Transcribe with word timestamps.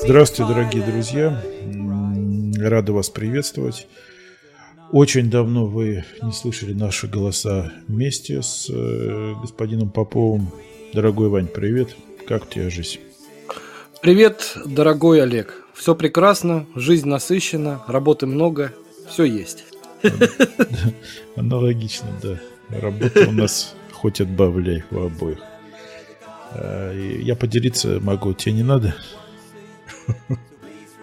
Здравствуйте, 0.00 0.52
дорогие 0.52 0.82
друзья. 0.82 1.42
Рада 2.58 2.92
вас 2.92 3.10
приветствовать. 3.10 3.86
Очень 4.92 5.30
давно 5.30 5.66
вы 5.66 6.04
не 6.22 6.32
слышали 6.32 6.72
наши 6.72 7.06
голоса 7.06 7.72
вместе 7.88 8.40
с 8.40 8.70
э, 8.70 9.34
господином 9.40 9.90
Поповым. 9.90 10.50
Дорогой 10.94 11.28
Вань, 11.28 11.48
привет. 11.48 11.96
Как 12.26 12.44
у 12.44 12.46
тебя 12.46 12.70
жизнь? 12.70 13.00
Привет, 14.00 14.56
дорогой 14.64 15.22
Олег. 15.22 15.62
Все 15.74 15.94
прекрасно, 15.94 16.66
жизнь 16.74 17.08
насыщена, 17.08 17.82
работы 17.88 18.26
много, 18.26 18.72
все 19.10 19.24
есть. 19.24 19.64
Аналогично, 21.36 22.08
да. 22.22 22.40
Работа 22.70 23.28
у 23.28 23.32
нас 23.32 23.74
хоть 23.92 24.20
отбавляй 24.20 24.84
у 24.90 25.00
обоих. 25.00 25.38
А, 26.58 26.92
я 26.92 27.36
поделиться 27.36 28.00
могу, 28.00 28.32
тебе 28.32 28.54
не 28.54 28.62
надо? 28.62 28.94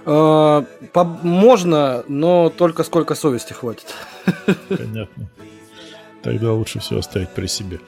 А, 0.05 0.65
можно, 1.23 2.03
но 2.09 2.49
только 2.49 2.83
сколько 2.83 3.15
совести 3.15 3.53
хватит. 3.53 3.85
Понятно. 4.67 5.29
Тогда 6.21 6.51
лучше 6.51 6.79
все 6.79 6.99
оставить 6.99 7.29
при 7.29 7.47
себе. 7.47 7.79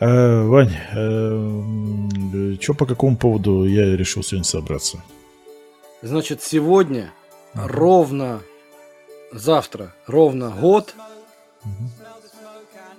А, 0.00 0.44
Вань, 0.44 0.76
а, 0.92 2.58
что 2.60 2.74
по 2.74 2.84
какому 2.84 3.16
поводу 3.16 3.64
я 3.64 3.96
решил 3.96 4.22
сегодня 4.22 4.44
собраться? 4.44 5.02
Значит, 6.02 6.42
сегодня 6.42 7.10
ровно 7.54 8.42
завтра 9.32 9.94
ровно 10.06 10.50
год 10.50 10.94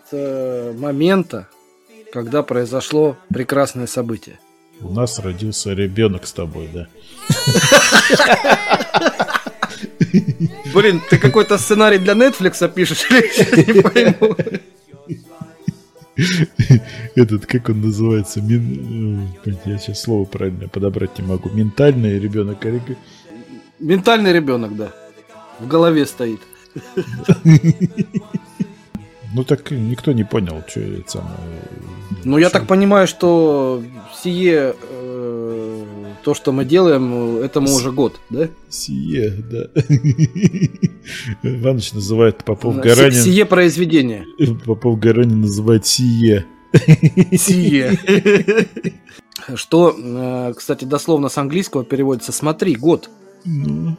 с 0.09 0.73
момента, 0.75 1.47
когда 2.11 2.43
произошло 2.43 3.17
прекрасное 3.29 3.87
событие. 3.87 4.39
У 4.81 4.93
нас 4.93 5.19
родился 5.19 5.73
ребенок 5.73 6.25
с 6.25 6.33
тобой, 6.33 6.69
да? 6.73 6.87
Блин, 10.73 11.01
ты 11.09 11.17
какой-то 11.17 11.57
сценарий 11.57 11.97
для 11.97 12.13
Netflix 12.13 12.67
пишешь 12.73 13.09
не 13.09 13.81
пойму. 13.81 14.35
Этот, 17.15 17.45
как 17.45 17.69
он 17.69 17.81
называется? 17.81 18.41
Мин... 18.41 19.29
Э, 19.45 19.51
я 19.65 19.77
сейчас 19.77 20.01
слово 20.01 20.25
правильно 20.25 20.67
подобрать 20.67 21.17
не 21.17 21.25
могу. 21.25 21.49
Ментальный 21.49 22.19
ребенок. 22.19 22.57
Ментальный 23.79 24.33
ребенок, 24.33 24.75
да. 24.75 24.91
В 25.59 25.67
голове 25.67 26.05
стоит. 26.05 26.41
Ну 29.33 29.43
так 29.43 29.71
никто 29.71 30.11
не 30.11 30.23
понял, 30.23 30.63
что 30.67 30.79
это 30.79 31.11
самое. 31.11 31.37
Ну 32.23 32.37
я 32.37 32.49
так 32.49 32.67
понимаю, 32.67 33.07
что 33.07 33.83
сие 34.21 34.75
э, 34.89 35.85
то, 36.23 36.33
что 36.33 36.51
мы 36.51 36.65
делаем, 36.65 37.37
этому 37.37 37.67
С... 37.67 37.77
уже 37.77 37.91
год, 37.91 38.19
да? 38.29 38.49
Сие, 38.69 39.31
да. 39.31 39.69
Иваныч 41.43 41.93
называет 41.93 42.43
Попов 42.43 42.77
Гаранин. 42.77 43.23
Сие 43.23 43.45
произведение. 43.45 44.25
Попов 44.65 44.99
Гаранин 44.99 45.41
называет 45.41 45.85
сие. 45.85 46.45
Сие. 47.37 47.97
Что, 49.55 49.95
э, 49.97 50.53
кстати, 50.55 50.85
дословно 50.85 51.29
с 51.29 51.37
английского 51.37 51.83
переводится 51.83 52.31
«смотри, 52.31 52.75
год». 52.75 53.09
Ну. 53.45 53.95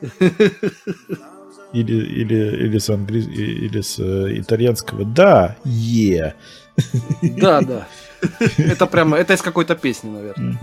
Или, 1.72 1.92
или, 1.92 2.66
или 2.66 2.78
с, 2.78 2.88
англи... 2.90 3.20
или 3.20 3.80
с 3.80 3.98
э, 3.98 4.38
итальянского 4.38 5.04
«да, 5.04 5.56
е». 5.64 6.34
Да, 7.22 7.60
да. 7.60 7.86
Это 8.56 8.86
прямо, 8.86 9.16
это 9.16 9.34
из 9.34 9.42
какой-то 9.42 9.74
песни, 9.74 10.10
наверное. 10.10 10.58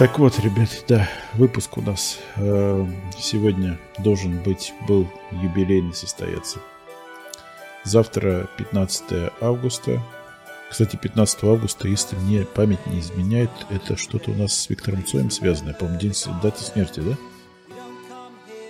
Так 0.00 0.18
вот, 0.18 0.38
ребят, 0.38 0.84
да, 0.88 1.06
выпуск 1.34 1.76
у 1.76 1.82
нас 1.82 2.20
э, 2.36 2.86
сегодня 3.18 3.78
должен 3.98 4.38
быть, 4.42 4.72
был 4.88 5.06
юбилейный 5.30 5.92
состояться. 5.92 6.58
Завтра 7.84 8.48
15 8.56 9.30
августа, 9.42 10.02
кстати, 10.70 10.94
15 10.94 11.42
августа, 11.42 11.88
если 11.88 12.14
мне 12.14 12.44
память 12.44 12.86
не 12.86 13.00
изменяет, 13.00 13.50
это 13.70 13.96
что-то 13.96 14.30
у 14.30 14.34
нас 14.34 14.54
с 14.56 14.70
Виктором 14.70 15.04
Цоем 15.04 15.28
связанное. 15.28 15.74
По-моему, 15.74 15.98
день 15.98 16.14
даты 16.40 16.62
смерти, 16.62 17.00
да? 17.00 17.16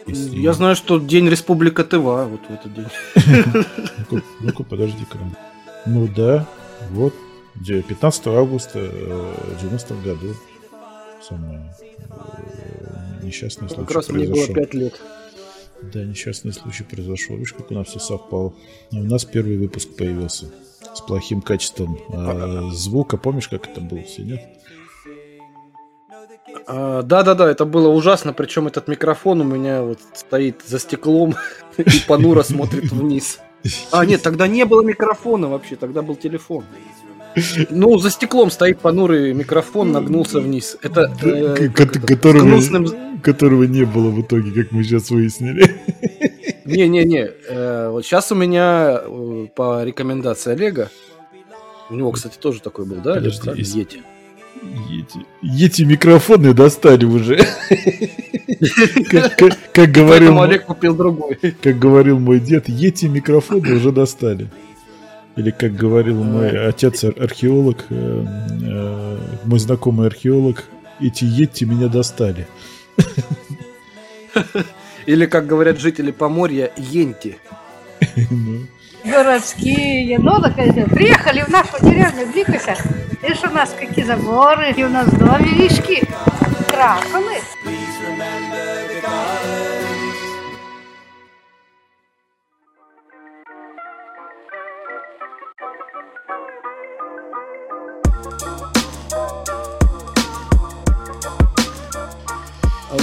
Если... 0.06 0.38
Я 0.38 0.54
знаю, 0.54 0.76
что 0.76 0.98
День 0.98 1.28
Республика 1.28 1.84
Тыва 1.84 2.24
вот 2.24 2.40
в 2.48 2.50
этот 2.50 2.74
день. 2.74 4.24
Ну-ка, 4.40 4.62
подожди-ка. 4.62 5.18
Ну 5.84 6.08
да, 6.08 6.48
вот. 6.90 7.14
15 7.66 8.26
августа 8.28 8.78
в 8.78 9.60
90 9.60 9.94
году. 9.96 10.34
Самое 11.22 11.74
э, 12.08 13.24
несчастный 13.26 13.68
случай 13.68 13.84
Как 13.84 13.94
раз 13.94 14.08
мне 14.08 14.26
было 14.26 14.46
5 14.46 14.74
лет. 14.74 14.98
Да, 15.82 16.02
несчастный 16.02 16.54
случай 16.54 16.82
произошел. 16.82 17.36
Видишь, 17.36 17.52
как 17.52 17.70
у 17.70 17.74
нас 17.74 17.88
все 17.88 17.98
совпало. 17.98 18.54
А 18.90 18.96
у 18.96 19.04
нас 19.04 19.26
первый 19.26 19.58
выпуск 19.58 19.90
появился 19.96 20.50
с 20.94 21.00
плохим 21.00 21.42
качеством 21.42 21.98
э, 22.08 22.70
звука. 22.72 23.16
Помнишь, 23.16 23.48
как 23.48 23.68
это 23.68 23.80
было 23.80 24.02
все, 24.02 24.22
нет? 24.22 24.40
А, 26.66 27.02
да-да-да, 27.02 27.50
это 27.50 27.64
было 27.64 27.88
ужасно. 27.88 28.32
Причем 28.32 28.66
этот 28.66 28.88
микрофон 28.88 29.40
у 29.40 29.44
меня 29.44 29.82
вот 29.82 30.00
стоит 30.14 30.62
за 30.66 30.78
стеклом 30.78 31.34
и 31.76 32.00
понуро 32.06 32.42
смотрит 32.42 32.90
вниз. 32.92 33.40
А, 33.92 34.06
нет, 34.06 34.22
тогда 34.22 34.46
не 34.46 34.64
было 34.64 34.82
микрофона 34.82 35.48
вообще, 35.48 35.76
тогда 35.76 36.02
был 36.02 36.16
телефон. 36.16 36.64
Ну, 37.70 37.98
за 37.98 38.10
стеклом 38.10 38.50
стоит 38.50 38.80
понурый 38.80 39.32
микрофон, 39.34 39.92
нагнулся 39.92 40.40
вниз. 40.40 40.76
Это, 40.82 41.14
э, 41.22 41.68
которого, 41.68 42.44
гнусным... 42.44 43.20
которого 43.22 43.64
не 43.64 43.84
было 43.84 44.10
в 44.10 44.20
итоге, 44.20 44.50
как 44.50 44.72
мы 44.72 44.82
сейчас 44.82 45.10
выяснили. 45.10 45.80
Не-не-не, 46.76 47.30
э, 47.48 47.88
вот 47.90 48.04
сейчас 48.04 48.32
у 48.32 48.34
меня 48.34 49.00
э, 49.02 49.46
по 49.54 49.82
рекомендации 49.84 50.52
Олега, 50.52 50.90
у 51.90 51.94
него, 51.94 52.12
кстати, 52.12 52.38
тоже 52.38 52.60
такой 52.60 52.84
был, 52.84 52.96
да? 52.96 53.14
Олег, 53.14 53.32
есть... 53.56 53.74
Ети. 53.74 54.02
Ети. 54.88 55.26
Ети 55.42 55.82
микрофоны 55.82 56.52
достали 56.54 57.04
уже. 57.04 57.38
Как 59.72 59.90
говорил 59.90 60.40
Олег 60.40 60.66
купил 60.66 60.94
другой. 60.94 61.36
Как 61.62 61.78
говорил 61.78 62.18
мой 62.18 62.40
дед, 62.40 62.68
Ети 62.68 63.06
микрофоны 63.06 63.76
уже 63.76 63.92
достали. 63.92 64.48
Или 65.36 65.50
как 65.50 65.74
говорил 65.74 66.22
мой 66.22 66.68
отец 66.68 67.04
археолог, 67.04 67.86
э, 67.88 69.16
мой 69.44 69.58
знакомый 69.58 70.06
археолог, 70.08 70.64
эти 71.00 71.24
Ети 71.24 71.64
меня 71.64 71.88
достали. 71.88 72.46
Или, 75.10 75.26
как 75.26 75.48
говорят 75.48 75.80
жители 75.80 76.12
Поморья, 76.12 76.70
енти. 76.76 77.36
Городские, 79.04 80.20
ну, 80.20 80.40
так, 80.40 80.54
приехали 80.54 81.42
в 81.42 81.48
нашу 81.48 81.80
деревню 81.80 82.32
Дикося, 82.32 82.76
и 83.28 83.34
что 83.34 83.50
у 83.50 83.52
нас 83.52 83.74
какие 83.76 84.04
заборы, 84.04 84.70
и 84.70 84.84
у 84.84 84.88
нас 84.88 85.08
домишки 85.08 86.06
крашены. 86.68 87.38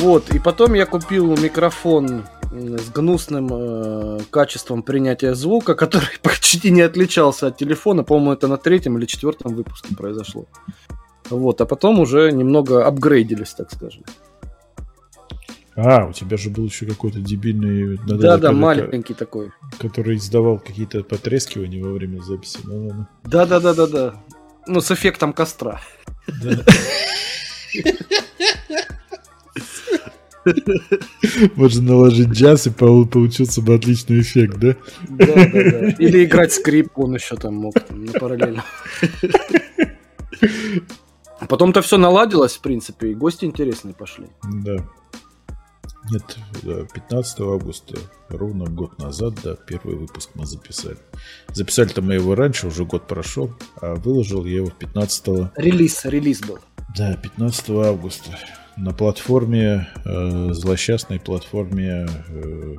Вот, 0.08 0.34
и 0.34 0.40
потом 0.40 0.74
я 0.74 0.86
купил 0.86 1.36
микрофон 1.36 2.24
с 2.50 2.90
гнусным 2.92 3.50
э, 3.52 4.20
качеством 4.30 4.82
принятия 4.82 5.36
звука, 5.36 5.76
который 5.84 6.18
почти 6.24 6.72
не 6.72 6.80
отличался 6.80 7.48
от 7.48 7.58
телефона. 7.58 8.06
По-моему, 8.06 8.32
это 8.32 8.48
на 8.48 8.56
третьем 8.56 8.98
или 8.98 9.06
четвертом 9.06 9.54
выпуске 9.54 9.94
произошло. 9.96 10.46
Вот, 11.30 11.60
а 11.60 11.66
потом 11.66 12.00
уже 12.00 12.32
немного 12.32 12.88
апгрейдились, 12.88 13.54
так 13.54 13.70
скажем. 13.70 14.06
А, 15.76 16.06
у 16.06 16.14
тебя 16.14 16.38
же 16.38 16.52
был 16.52 16.64
еще 16.64 16.86
какой-то 16.86 17.20
дебильный... 17.20 18.00
Да, 18.08 18.38
да, 18.38 18.54
маленький 18.54 19.14
такой. 19.14 19.52
Который 19.78 20.16
издавал 20.16 20.58
какие-то 20.58 21.04
потрескивания 21.04 21.84
во 21.84 21.92
время 21.92 22.22
записи. 22.22 22.60
Да, 23.26 23.46
да, 23.46 23.60
да, 23.60 23.74
да, 23.74 23.88
да. 23.88 24.24
Ну, 24.68 24.80
с 24.80 24.90
эффектом 24.90 25.34
костра. 25.34 25.82
Да. 26.28 26.64
Можно 31.56 31.82
наложить 31.82 32.30
джаз, 32.30 32.68
и 32.68 32.70
получился 32.70 33.62
бы 33.62 33.76
отличный 33.76 34.22
эффект, 34.22 34.58
да? 34.58 34.76
Да, 35.10 35.26
да, 35.26 35.52
да. 35.52 35.90
Или 36.00 36.26
играть 36.26 36.54
скрипку 36.54 37.06
он 37.06 37.16
еще 37.16 37.36
там 37.36 37.56
мог 37.56 37.74
там, 37.80 38.06
на 38.06 38.14
параллельно. 38.14 38.64
Потом-то 41.48 41.82
все 41.82 41.98
наладилось, 41.98 42.56
в 42.56 42.62
принципе, 42.62 43.12
и 43.12 43.16
гости 43.16 43.46
интересные 43.46 43.94
пошли. 43.94 44.28
Да. 44.44 44.78
Нет, 46.10 46.38
15 46.94 47.40
августа, 47.42 47.98
ровно 48.30 48.66
год 48.66 48.98
назад, 48.98 49.34
да, 49.44 49.56
первый 49.56 49.96
выпуск 49.96 50.30
мы 50.36 50.46
записали. 50.46 50.98
Записали-то 51.54 52.02
мы 52.02 52.14
его 52.14 52.34
раньше, 52.34 52.68
уже 52.68 52.86
год 52.86 53.08
прошел, 53.08 53.54
а 53.82 53.96
выложил 53.96 54.46
я 54.46 54.58
его 54.58 54.70
15 54.70 55.28
Релиз, 55.58 56.06
релиз 56.06 56.40
был. 56.42 56.60
Да, 56.96 57.14
15 57.16 57.70
августа. 57.72 58.38
На 58.78 58.94
платформе, 58.94 59.88
э, 60.06 60.50
злосчастной 60.54 61.20
платформе 61.20 62.08
э, 62.30 62.76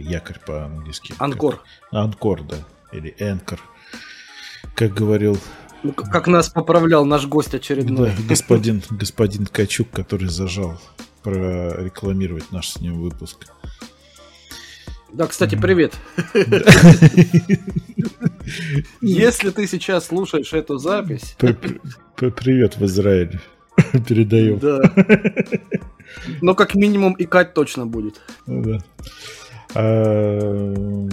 Якорь 0.00 0.40
по-английски. 0.44 1.14
Анкор. 1.18 1.62
Анкор, 1.92 2.42
да. 2.42 2.56
Или 2.90 3.14
Энкор. 3.18 3.60
Как 4.74 4.92
говорил 4.92 5.38
ну, 5.84 5.92
как 5.92 6.26
нас 6.26 6.48
поправлял 6.48 7.04
наш 7.04 7.26
гость 7.26 7.54
очередной. 7.54 8.10
Да, 8.10 8.22
господин, 8.28 8.82
господин 8.90 9.46
Качук, 9.46 9.90
который 9.92 10.26
зажал 10.28 10.80
прорекламировать 11.22 12.50
наш 12.50 12.70
с 12.70 12.80
ним 12.80 13.00
выпуск. 13.00 13.46
Да, 15.12 15.28
кстати, 15.28 15.54
привет. 15.54 15.94
Если 19.00 19.50
ты 19.50 19.68
сейчас 19.68 20.06
слушаешь 20.06 20.52
эту 20.52 20.78
запись... 20.78 21.36
Привет 22.16 22.76
в 22.76 22.84
Израиле. 22.84 23.40
Передаем. 24.08 24.58
Да. 24.58 24.80
Но 26.40 26.54
как 26.54 26.74
минимум 26.74 27.14
икать 27.18 27.54
точно 27.54 27.86
будет. 27.86 28.20
Ну 28.46 28.62
да. 28.62 28.78
А, 29.74 31.06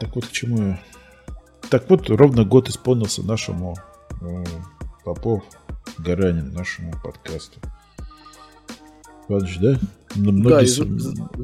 так 0.00 0.14
вот 0.14 0.26
к 0.26 0.30
чему 0.30 0.62
я 0.62 0.80
так 1.70 1.90
вот, 1.90 2.08
ровно 2.08 2.44
год 2.44 2.68
исполнился 2.68 3.22
нашему 3.22 3.76
э, 4.20 4.44
Попов 5.04 5.44
Гаранин, 5.98 6.52
нашему 6.52 6.92
подкасту. 7.02 7.60
Иванович, 9.28 9.58
да? 9.60 9.78
Многие, 10.14 10.48
да, 10.48 10.62
из... 10.62 10.80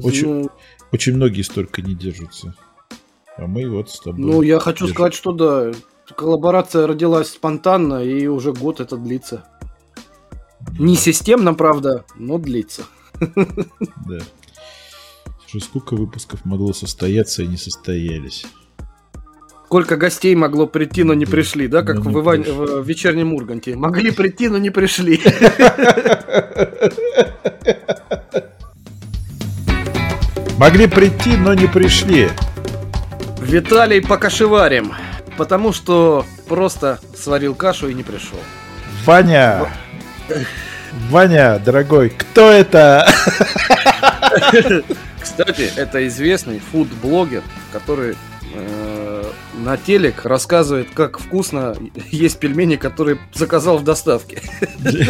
очень, 0.03 0.27
ну... 0.27 0.49
очень 0.91 1.15
многие 1.15 1.43
столько 1.43 1.83
не 1.83 1.93
держатся. 1.93 2.55
А 3.37 3.45
мы 3.45 3.69
вот 3.69 3.91
с 3.91 3.99
тобой. 3.99 4.19
Ну, 4.19 4.41
я 4.41 4.59
хочу 4.59 4.85
держим. 4.85 4.95
сказать, 4.95 5.13
что 5.13 5.31
да, 5.31 5.71
коллаборация 6.15 6.87
родилась 6.87 7.29
спонтанно, 7.29 8.03
и 8.03 8.25
уже 8.25 8.51
год 8.53 8.79
это 8.79 8.97
длится. 8.97 9.45
Не 10.77 10.95
системно, 10.95 11.53
правда, 11.53 12.05
но 12.15 12.37
длится. 12.37 12.83
Да. 13.19 14.19
Сколько 15.59 15.95
выпусков 15.95 16.43
могло 16.43 16.73
состояться 16.73 17.43
и 17.43 17.47
не 17.47 17.55
состоялись? 17.57 18.45
Сколько 19.65 19.95
гостей 19.97 20.35
могло 20.35 20.67
прийти, 20.67 21.03
но 21.03 21.13
не 21.13 21.25
пришли, 21.25 21.67
да, 21.67 21.81
как 21.81 21.99
в, 21.99 22.19
Иван... 22.19 22.43
в 22.43 22.85
вечернем 22.85 23.33
Урганте. 23.33 23.75
Могли 23.75 24.11
прийти, 24.11 24.47
но 24.49 24.57
не 24.57 24.69
пришли. 24.69 25.21
Могли 30.57 30.87
прийти, 30.87 31.35
но 31.35 31.53
не 31.53 31.67
пришли. 31.67 32.29
Виталий 33.41 34.01
по 34.01 34.17
кашеварим, 34.17 34.93
потому 35.37 35.73
что 35.73 36.25
просто 36.47 36.99
сварил 37.15 37.55
кашу 37.55 37.89
и 37.89 37.93
не 37.93 38.03
пришел. 38.03 38.39
Ваня! 39.05 39.67
Ваня, 41.09 41.59
дорогой, 41.63 42.09
кто 42.09 42.49
это? 42.49 43.07
Кстати, 45.19 45.71
это 45.75 46.07
известный 46.07 46.59
фуд-блогер, 46.59 47.43
который 47.73 48.15
э, 48.53 49.23
на 49.57 49.77
телек 49.77 50.25
рассказывает, 50.25 50.87
как 50.93 51.19
вкусно 51.19 51.75
есть 52.11 52.39
пельмени, 52.39 52.75
которые 52.75 53.17
заказал 53.33 53.77
в 53.77 53.83
доставке. 53.83 54.41
Для, 54.77 55.07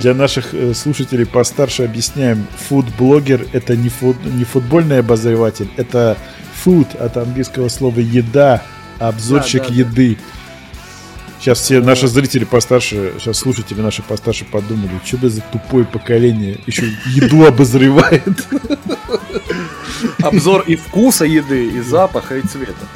для 0.00 0.14
наших 0.14 0.54
э, 0.54 0.74
слушателей 0.74 1.26
постарше 1.26 1.84
объясняем. 1.84 2.46
Фуд-блогер 2.68 3.46
это 3.52 3.76
не, 3.76 3.88
фут, 3.88 4.16
не 4.24 4.44
футбольный 4.44 5.00
обозреватель, 5.00 5.70
это 5.76 6.16
food 6.64 6.96
от 6.98 7.16
английского 7.16 7.68
слова 7.68 8.00
еда, 8.00 8.62
обзорщик 8.98 9.62
да, 9.62 9.68
да, 9.68 9.74
еды. 9.74 10.18
Сейчас 11.40 11.60
все 11.60 11.80
наши 11.80 12.06
зрители 12.06 12.44
постарше, 12.44 13.14
сейчас 13.18 13.38
слушатели 13.38 13.80
наши 13.80 14.02
постарше 14.02 14.44
подумали, 14.44 14.90
что 15.02 15.16
бы 15.16 15.30
за 15.30 15.40
тупое 15.40 15.86
поколение 15.86 16.58
еще 16.66 16.92
еду 17.06 17.46
обозревает. 17.46 18.46
Обзор 20.22 20.64
и 20.66 20.76
вкуса 20.76 21.24
еды, 21.24 21.66
и 21.68 21.80
запаха, 21.80 22.36
и 22.36 22.42
цвета. 22.42 22.86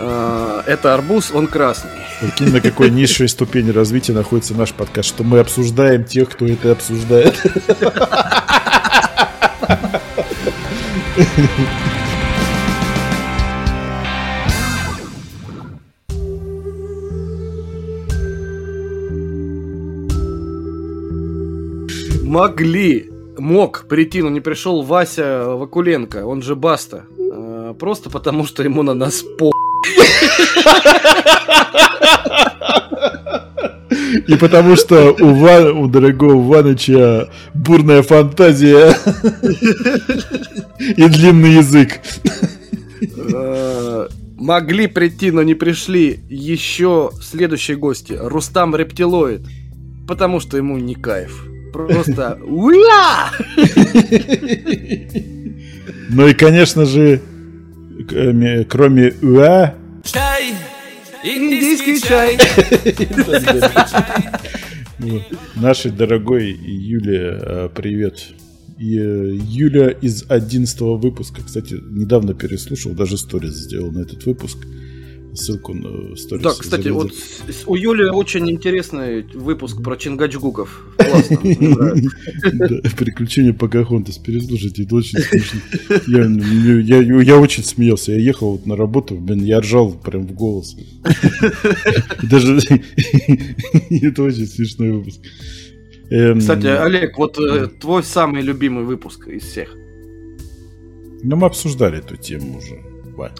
А, 0.00 0.64
это 0.66 0.92
арбуз, 0.92 1.30
он 1.32 1.46
красный. 1.46 1.92
Прикинь, 2.20 2.52
на 2.52 2.60
какой 2.60 2.90
низшей 2.90 3.28
ступени 3.28 3.70
развития 3.70 4.12
находится 4.12 4.54
наш 4.54 4.72
подкаст, 4.72 5.10
что 5.10 5.22
мы 5.22 5.38
обсуждаем 5.38 6.02
тех, 6.02 6.30
кто 6.30 6.46
это 6.46 6.72
обсуждает. 6.72 7.40
Могли, 22.32 23.10
мог 23.36 23.84
прийти, 23.90 24.22
но 24.22 24.30
не 24.30 24.40
пришел 24.40 24.80
Вася 24.80 25.44
Вакуленко, 25.48 26.24
он 26.24 26.40
же 26.40 26.56
Баста. 26.56 27.04
А, 27.18 27.74
просто 27.74 28.08
потому, 28.08 28.46
что 28.46 28.62
ему 28.62 28.82
на 28.82 28.94
нас 28.94 29.22
по 29.38 29.52
и 34.26 34.34
потому 34.36 34.76
что 34.76 35.14
у, 35.20 35.34
Ван, 35.34 35.76
у 35.76 35.88
дорогого 35.88 36.40
Ваныча 36.40 37.28
бурная 37.52 38.02
фантазия 38.02 38.96
и 40.80 41.06
длинный 41.08 41.56
язык. 41.56 42.00
Э, 43.34 44.08
могли 44.38 44.86
прийти, 44.86 45.30
но 45.32 45.42
не 45.42 45.54
пришли 45.54 46.20
еще 46.30 47.10
следующие 47.20 47.76
гости. 47.76 48.14
Рустам 48.18 48.74
Рептилоид. 48.74 49.42
Потому 50.08 50.40
что 50.40 50.56
ему 50.56 50.78
не 50.78 50.94
кайф. 50.94 51.51
Просто 51.72 52.38
уя! 52.44 53.30
Ну 56.14 56.28
и, 56.28 56.34
конечно 56.34 56.84
же, 56.84 57.20
кроме 58.68 59.14
уа... 59.22 59.74
Чай! 60.04 60.54
Индийский 61.24 62.00
чай! 62.00 62.38
Нашей 65.54 65.90
дорогой 65.90 66.52
Юле 66.52 67.30
а, 67.40 67.68
привет. 67.70 68.26
И 68.78 68.98
э, 68.98 69.38
Юля 69.48 69.88
из 69.88 70.24
11 70.28 70.80
выпуска, 70.80 71.42
кстати, 71.42 71.74
недавно 71.74 72.34
переслушал, 72.34 72.92
даже 72.92 73.16
сторис 73.16 73.54
сделал 73.54 73.90
на 73.90 74.00
этот 74.00 74.26
выпуск 74.26 74.58
ссылку 75.34 75.74
на 75.74 76.16
сторис. 76.16 76.42
Да, 76.42 76.50
кстати, 76.50 76.84
залезать. 76.84 77.12
вот 77.46 77.54
у 77.66 77.74
Юли 77.74 78.10
очень 78.10 78.50
интересный 78.50 79.22
выпуск 79.34 79.82
про 79.82 79.96
Чингачгуков. 79.96 80.86
Классно. 80.96 81.36
Приключения 82.96 83.52
Покахонтас. 83.52 84.18
Переслушайте, 84.18 84.84
это 84.84 84.94
очень 84.96 85.18
смешно. 85.18 85.60
Я 87.22 87.38
очень 87.38 87.64
смеялся. 87.64 88.12
Я 88.12 88.18
ехал 88.18 88.60
на 88.64 88.76
работу, 88.76 89.14
блин, 89.14 89.44
я 89.44 89.60
ржал 89.60 89.92
прям 89.92 90.26
в 90.26 90.32
голос. 90.32 90.76
Даже 92.22 92.56
это 93.90 94.22
очень 94.22 94.46
смешной 94.46 94.92
выпуск. 94.92 95.20
Эм, 96.10 96.40
кстати, 96.40 96.66
Олег, 96.66 97.16
вот 97.16 97.38
э, 97.38 97.68
твой 97.80 98.02
самый 98.02 98.42
любимый 98.42 98.84
выпуск 98.84 99.28
из 99.28 99.44
всех. 99.44 99.74
Ну, 101.22 101.36
мы 101.36 101.46
обсуждали 101.46 101.98
эту 101.98 102.16
тему 102.16 102.58
уже. 102.58 102.82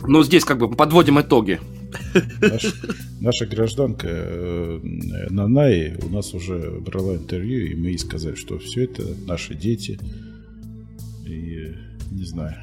Ну, 0.06 0.22
здесь 0.22 0.44
как 0.44 0.58
бы 0.58 0.70
подводим 0.70 1.20
итоги. 1.20 1.60
Наш, 2.40 2.74
наша 3.20 3.46
гражданка 3.46 4.08
э, 4.08 4.80
Нанай 5.30 5.96
у 6.02 6.08
нас 6.08 6.34
уже 6.34 6.80
брала 6.80 7.16
интервью, 7.16 7.66
и 7.66 7.74
мы 7.74 7.88
ей 7.88 7.98
сказали, 7.98 8.34
что 8.34 8.58
все 8.58 8.84
это 8.84 9.04
наши 9.26 9.54
дети. 9.54 9.98
И 11.26 11.74
не 12.10 12.24
знаю. 12.24 12.56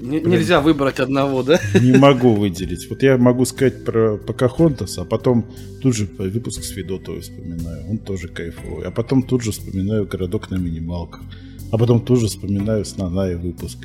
Прям 0.00 0.30
нельзя 0.30 0.60
выбрать 0.60 0.98
одного, 0.98 1.42
да? 1.42 1.60
Не 1.80 1.92
могу 1.92 2.34
выделить. 2.34 2.88
Вот 2.88 3.02
я 3.02 3.18
могу 3.18 3.44
сказать 3.44 3.84
про 3.84 4.16
Покахонтас, 4.16 4.98
а 4.98 5.04
потом 5.04 5.44
тут 5.82 5.94
же 5.94 6.08
выпуск 6.18 6.64
с 6.64 6.70
Федотовой 6.70 7.20
вспоминаю. 7.20 7.90
Он 7.90 7.98
тоже 7.98 8.28
кайфовый. 8.28 8.86
А 8.86 8.90
потом 8.90 9.22
тут 9.22 9.42
же 9.42 9.52
вспоминаю 9.52 10.06
городок 10.06 10.50
на 10.50 10.56
минималках. 10.56 11.22
А 11.70 11.78
потом 11.78 12.00
тут 12.00 12.20
же 12.20 12.26
вспоминаю 12.26 12.84
с 12.84 12.96
Нанай 12.96 13.36
выпуск, 13.36 13.78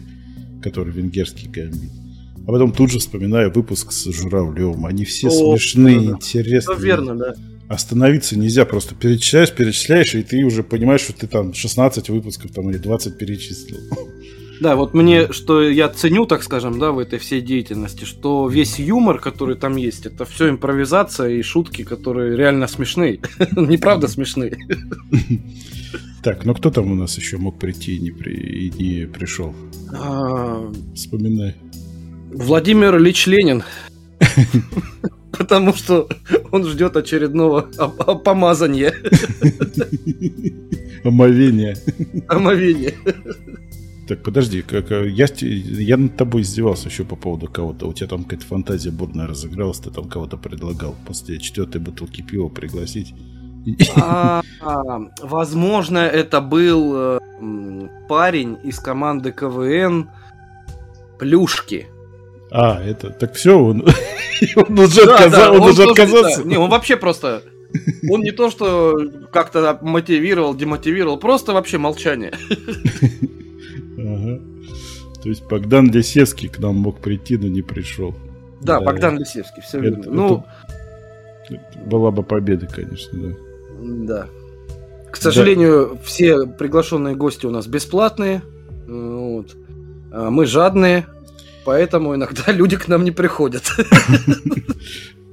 который 0.62 0.93
венгерский 0.93 1.48
гамбит. 1.48 1.91
А 2.48 2.52
потом 2.52 2.72
тут 2.72 2.92
же 2.92 3.00
вспоминаю 3.00 3.52
выпуск 3.52 3.92
с 3.92 4.12
Журавлевым. 4.12 4.86
Они 4.86 5.04
все 5.06 5.28
О, 5.28 5.58
смешные, 5.58 6.00
да, 6.00 6.12
интересные. 6.12 6.78
Ну, 6.78 6.84
верно, 6.84 7.16
да. 7.16 7.36
Остановиться 7.68 8.38
нельзя, 8.38 8.66
просто 8.66 8.94
перечисляешь, 8.94 9.52
перечисляешь, 9.52 10.14
и 10.14 10.22
ты 10.22 10.44
уже 10.44 10.64
понимаешь, 10.64 11.02
что 11.02 11.14
ты 11.14 11.25
там 11.25 11.54
16 11.54 12.10
выпусков 12.10 12.52
там 12.52 12.70
или 12.70 12.78
20 12.78 13.18
перечислил. 13.18 13.80
Да, 14.62 14.75
вот 14.75 14.94
мне, 14.94 15.32
что 15.32 15.62
я 15.62 15.90
ценю, 15.90 16.25
так 16.25 16.44
скажем, 16.44 16.80
да, 16.80 16.92
в 16.92 17.00
этой 17.00 17.20
всей 17.20 17.42
деятельности, 17.42 18.06
что 18.06 18.48
весь 18.48 18.80
юмор, 18.80 19.20
который 19.20 19.56
там 19.56 19.75
есть, 19.75 20.06
это 20.06 20.25
все 20.25 20.50
импровизация 20.50 21.30
и 21.30 21.42
шутки, 21.42 21.84
которые 21.84 22.38
реально 22.38 22.68
смешные. 22.68 23.20
Неправда 23.56 24.08
смешные. 24.08 24.58
Так, 26.24 26.46
ну 26.46 26.56
кто 26.56 26.72
там 26.72 26.92
у 26.92 26.96
нас 26.96 27.18
еще 27.18 27.38
мог 27.38 27.60
прийти 27.60 27.98
и 27.98 28.00
не, 28.00 28.12
при... 28.12 28.34
и 28.34 28.72
не 28.72 29.06
пришел? 29.06 29.54
А, 29.94 30.72
Вспоминай. 30.96 31.56
Владимир 32.36 32.98
Ильич 32.98 33.27
Ленин. 33.27 33.63
Потому 35.32 35.74
что 35.74 36.08
он 36.51 36.65
ждет 36.65 36.96
очередного 36.96 37.70
опомазания, 37.77 38.94
Омовение. 41.04 41.75
омовения. 42.30 42.94
Так, 44.08 44.24
подожди, 44.24 44.63
как, 44.63 44.92
а, 44.92 45.04
я, 45.04 45.27
я 45.39 45.98
над 45.98 46.18
тобой 46.18 46.42
издевался 46.42 46.89
еще 46.89 47.04
по 47.04 47.15
поводу 47.15 47.48
кого-то. 47.48 47.88
У 47.88 47.94
тебя 47.94 48.08
там 48.08 48.24
какая-то 48.24 48.46
фантазия 48.46 48.92
бурная 48.92 49.27
разыгралась, 49.27 49.80
ты 49.80 49.92
там 49.92 50.10
кого-то 50.10 50.38
предлагал 50.38 50.96
после 51.06 51.39
четвертой 51.39 51.82
бутылки 51.82 52.22
пива 52.22 52.50
пригласить. 52.50 53.13
А, 53.96 54.42
а, 54.62 55.00
Возможно, 55.22 56.00
это 56.00 56.42
был 56.42 56.94
э, 56.96 57.20
парень 58.08 58.58
из 58.63 58.80
команды 58.80 59.32
КВН 59.32 60.10
Плюшки. 61.20 61.88
А, 62.57 62.81
это, 62.81 63.09
так 63.09 63.33
все, 63.33 63.59
он, 63.59 63.81
он 64.55 64.79
уже, 64.79 65.05
Да, 65.05 65.17
отказа- 65.17 65.29
да, 65.31 65.51
он 65.51 65.62
уже 65.62 65.75
тоже- 65.85 65.91
отказался. 65.91 66.43
да. 66.43 66.50
Не, 66.50 66.57
он 66.57 66.69
вообще 66.69 66.95
просто... 66.95 67.41
Он 68.09 68.21
не 68.21 68.31
то, 68.31 68.50
что 68.50 68.95
как-то 69.33 69.77
мотивировал, 69.81 70.55
демотивировал, 70.55 71.17
просто 71.17 71.51
вообще 71.51 71.77
молчание. 71.77 72.31
Ага. 73.97 74.39
То 75.21 75.29
есть 75.29 75.43
Богдан 75.47 75.91
Лисевский 75.91 76.47
к 76.50 76.59
нам 76.59 76.75
мог 76.75 77.00
прийти, 77.00 77.38
но 77.38 77.47
не 77.47 77.62
пришел. 77.62 78.13
Да, 78.62 78.79
Да. 78.79 78.85
Богдан 78.85 79.17
Лисевский, 79.19 79.62
все 79.62 79.79
Это- 79.79 79.88
верно. 79.89 80.03
Ну, 80.12 80.43
Это 81.50 81.79
Была 81.85 82.12
бы 82.12 82.24
победа, 82.24 82.67
конечно, 82.67 83.12
да. 83.19 83.35
да. 83.81 84.27
К 85.12 85.17
сожалению, 85.17 85.97
все 86.03 86.45
приглашенные 86.47 87.15
гости 87.15 87.45
у 87.45 87.51
нас 87.51 87.67
бесплатные. 87.67 88.41
Вот. 88.88 89.55
А 90.12 90.29
Мы 90.29 90.45
жадные, 90.45 91.05
поэтому 91.65 92.15
иногда 92.15 92.43
люди 92.51 92.77
к 92.77 92.88
нам 92.88 93.03
не 93.03 93.12
приходят. 93.12 93.63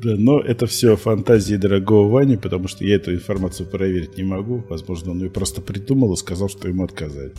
Да, 0.03 0.17
но 0.17 0.41
это 0.41 0.67
все 0.67 0.97
фантазии 0.97 1.55
дорогого 1.55 2.09
Вани, 2.09 2.37
потому 2.37 2.67
что 2.67 2.85
я 2.85 2.97
эту 2.97 3.15
информацию 3.15 3.69
проверить 3.69 4.17
не 4.17 4.25
могу. 4.25 4.65
Возможно, 4.69 5.13
он 5.13 5.21
ее 5.21 5.31
просто 5.31 5.61
придумал 5.61 6.15
и 6.15 6.17
сказал, 6.17 6.49
что 6.49 6.69
ему 6.69 6.83
отказали. 6.83 7.33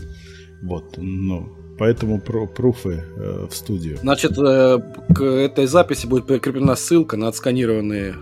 Вот, 0.61 0.95
ну, 0.95 1.49
поэтому 1.77 2.21
про 2.21 2.47
пруфы 2.47 3.03
э, 3.17 3.47
в 3.51 3.53
студию. 3.53 3.97
Значит, 3.97 4.37
э, 4.37 4.79
к 5.13 5.21
этой 5.21 5.65
записи 5.65 6.07
будет 6.07 6.25
прикреплена 6.25 6.77
ссылка 6.77 7.17
на 7.17 7.27
отсканированные 7.27 8.15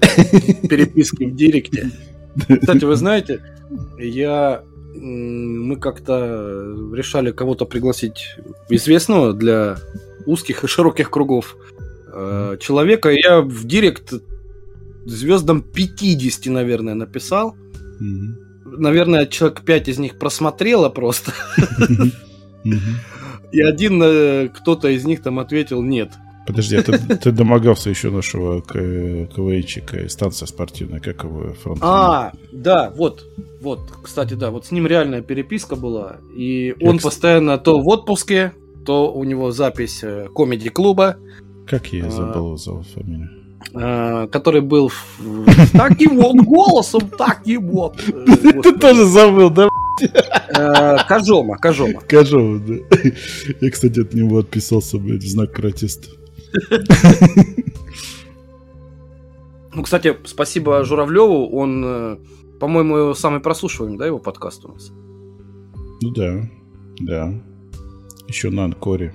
переписки 0.68 1.26
в 1.26 1.36
Директе. 1.36 1.92
Кстати, 2.62 2.84
вы 2.84 2.96
знаете, 2.96 3.42
я 4.00 4.64
мы 4.96 5.78
как-то 5.78 6.76
решали 6.94 7.32
кого-то 7.32 7.66
пригласить 7.66 8.36
известного 8.70 9.34
для 9.34 9.78
узких 10.26 10.64
и 10.64 10.68
широких 10.68 11.10
кругов 11.10 11.56
э, 12.14 12.58
человека. 12.60 13.10
Я 13.10 13.42
в 13.42 13.66
Директ 13.66 14.14
звездам 15.06 15.62
50, 15.62 16.46
наверное, 16.48 16.94
написал. 16.94 17.56
Мгм. 18.00 18.38
Наверное, 18.66 19.26
человек 19.26 19.62
5 19.62 19.90
из 19.90 20.00
них 20.00 20.18
просмотрело 20.18 20.90
просто. 20.90 21.34
И 23.52 23.60
один 23.60 24.02
э, 24.02 24.48
кто-то 24.48 24.88
из 24.88 25.04
них 25.04 25.22
там 25.22 25.40
ответил 25.40 25.82
нет. 25.82 26.12
Подожди, 26.48 26.78
а 26.78 26.84
ты, 26.84 26.98
ты 27.18 27.32
домогался 27.32 27.90
еще 27.90 28.10
нашего 28.10 28.62
КВНчика, 28.62 30.10
станция 30.10 30.48
спортивная, 30.48 31.00
как 31.00 31.24
его 31.24 31.54
фронт? 31.54 31.80
А, 31.82 32.32
да, 32.52 32.92
вот, 32.96 33.26
вот, 33.62 33.80
кстати, 34.02 34.34
да, 34.34 34.50
вот 34.50 34.66
с 34.66 34.72
ним 34.72 34.88
реальная 34.88 35.22
переписка 35.22 35.76
была, 35.76 36.18
и 36.36 36.74
Я, 36.80 36.90
он 36.90 37.00
постоянно 37.00 37.58
то 37.58 37.80
в 37.80 37.88
отпуске, 37.88 38.54
то 38.86 39.12
у 39.14 39.24
него 39.24 39.52
запись 39.52 40.04
э, 40.04 40.28
комеди-клуба, 40.36 41.18
Как 41.68 41.88
я 41.94 42.08
а, 42.08 42.10
забыл 42.12 42.46
его 42.48 42.58
зовут 42.58 42.88
фамилию? 42.88 43.30
э, 43.74 44.28
который 44.28 44.62
был 44.62 44.90
в- 44.90 45.46
таким 45.74 46.18
вот 46.18 46.36
голосом, 46.46 47.02
таким 47.18 47.68
вот. 47.70 48.02
э, 48.08 48.62
Ты 48.64 48.74
тоже 48.78 49.06
забыл, 49.06 49.50
да? 49.52 49.68
Кожома, 51.08 51.58
Кожома. 51.58 52.02
Кажу, 52.02 52.60
да. 52.60 52.74
Я, 53.62 53.70
кстати, 53.72 54.00
от 54.00 54.14
него 54.14 54.40
отписался, 54.40 54.98
блядь, 54.98 55.24
в 55.24 55.30
знак 55.30 55.54
протеста. 55.54 56.10
Ну, 59.74 59.84
кстати, 59.84 60.18
спасибо 60.26 60.84
Журавлеву, 60.84 61.48
он, 61.50 62.20
по-моему, 62.60 63.14
самый 63.14 63.40
прослушиваемый, 63.40 63.98
да, 63.98 64.06
его 64.06 64.20
подкаст 64.20 64.66
у 64.66 64.70
нас? 64.74 64.92
Ну 66.02 66.10
да, 66.12 66.42
да. 67.00 67.34
Еще 68.32 68.50
на 68.50 68.64
Анкоре. 68.64 69.14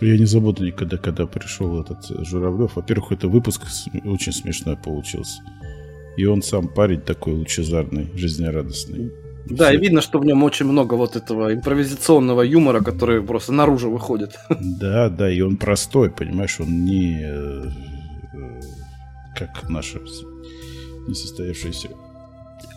Я 0.00 0.18
не 0.18 0.24
забуду 0.24 0.66
никогда, 0.66 0.96
когда 0.96 1.24
пришел 1.26 1.80
этот 1.80 2.10
э, 2.10 2.24
Журавлев. 2.24 2.74
Во-первых, 2.74 3.12
это 3.12 3.28
выпуск 3.28 3.62
очень 4.04 4.32
смешной 4.32 4.76
получился. 4.76 5.40
И 6.16 6.24
он 6.24 6.42
сам 6.42 6.66
парень 6.66 7.00
такой 7.00 7.34
лучезарный, 7.34 8.10
жизнерадостный. 8.16 9.12
Да, 9.46 9.72
и 9.72 9.76
видно, 9.76 10.00
что 10.00 10.18
в 10.18 10.24
нем 10.24 10.42
очень 10.42 10.66
много 10.66 10.94
вот 10.94 11.14
этого 11.14 11.54
импровизационного 11.54 12.42
юмора, 12.42 12.80
который 12.80 13.22
просто 13.22 13.52
наружу 13.52 13.88
выходит. 13.88 14.36
Да, 14.80 15.08
да, 15.10 15.30
и 15.30 15.40
он 15.40 15.56
простой, 15.56 16.10
понимаешь, 16.10 16.58
он 16.58 16.84
не 16.84 17.22
э, 17.22 17.70
э, 18.34 18.60
как 19.36 19.70
наши 19.70 20.00
несостоявшиеся 21.06 21.90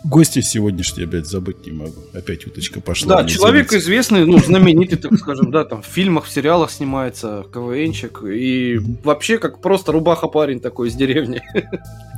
гости 0.04 0.40
сегодняшние, 0.40 1.06
опять 1.06 1.26
забыть 1.26 1.64
не 1.66 1.72
могу. 1.72 1.94
Опять 2.12 2.46
уточка 2.46 2.80
пошла. 2.80 3.22
Да, 3.22 3.28
человек 3.28 3.66
извините. 3.68 3.84
известный, 3.84 4.26
ну, 4.26 4.38
знаменитый, 4.38 4.98
так 4.98 5.14
скажем, 5.18 5.50
да, 5.50 5.64
там 5.64 5.82
в 5.82 5.86
фильмах, 5.86 6.24
в 6.24 6.30
сериалах 6.30 6.70
снимается, 6.70 7.44
КВНчик, 7.52 8.22
и 8.24 8.78
вообще 9.04 9.38
как 9.38 9.60
просто 9.60 9.92
рубаха 9.92 10.28
парень 10.28 10.60
такой 10.60 10.88
из 10.88 10.94
деревни. 10.94 11.40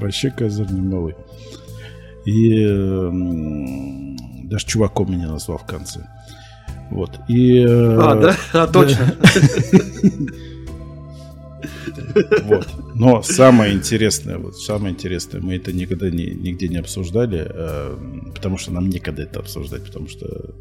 Вообще 0.00 0.30
козырный 0.30 0.80
малый. 0.80 1.14
И 2.24 2.54
э, 2.54 2.68
м, 2.68 4.16
даже 4.48 4.64
чуваком 4.66 5.12
меня 5.12 5.28
назвал 5.28 5.58
в 5.58 5.66
конце. 5.66 6.06
Вот. 6.90 7.10
И, 7.28 7.58
э, 7.58 7.98
А, 8.00 8.14
да? 8.14 8.36
А, 8.52 8.66
точно. 8.66 9.14
Вот. 12.44 12.68
Но 12.94 13.22
самое 13.22 13.74
интересное, 13.74 14.38
вот 14.38 14.56
самое 14.56 14.94
интересное, 14.94 15.40
мы 15.40 15.56
это 15.56 15.72
никогда 15.72 16.10
не, 16.10 16.26
нигде 16.26 16.68
не 16.68 16.76
обсуждали, 16.76 17.46
э, 17.48 17.96
потому 18.34 18.58
что 18.58 18.72
нам 18.72 18.88
некогда 18.88 19.22
это 19.22 19.40
обсуждать, 19.40 19.84
потому 19.84 20.08
что 20.08 20.54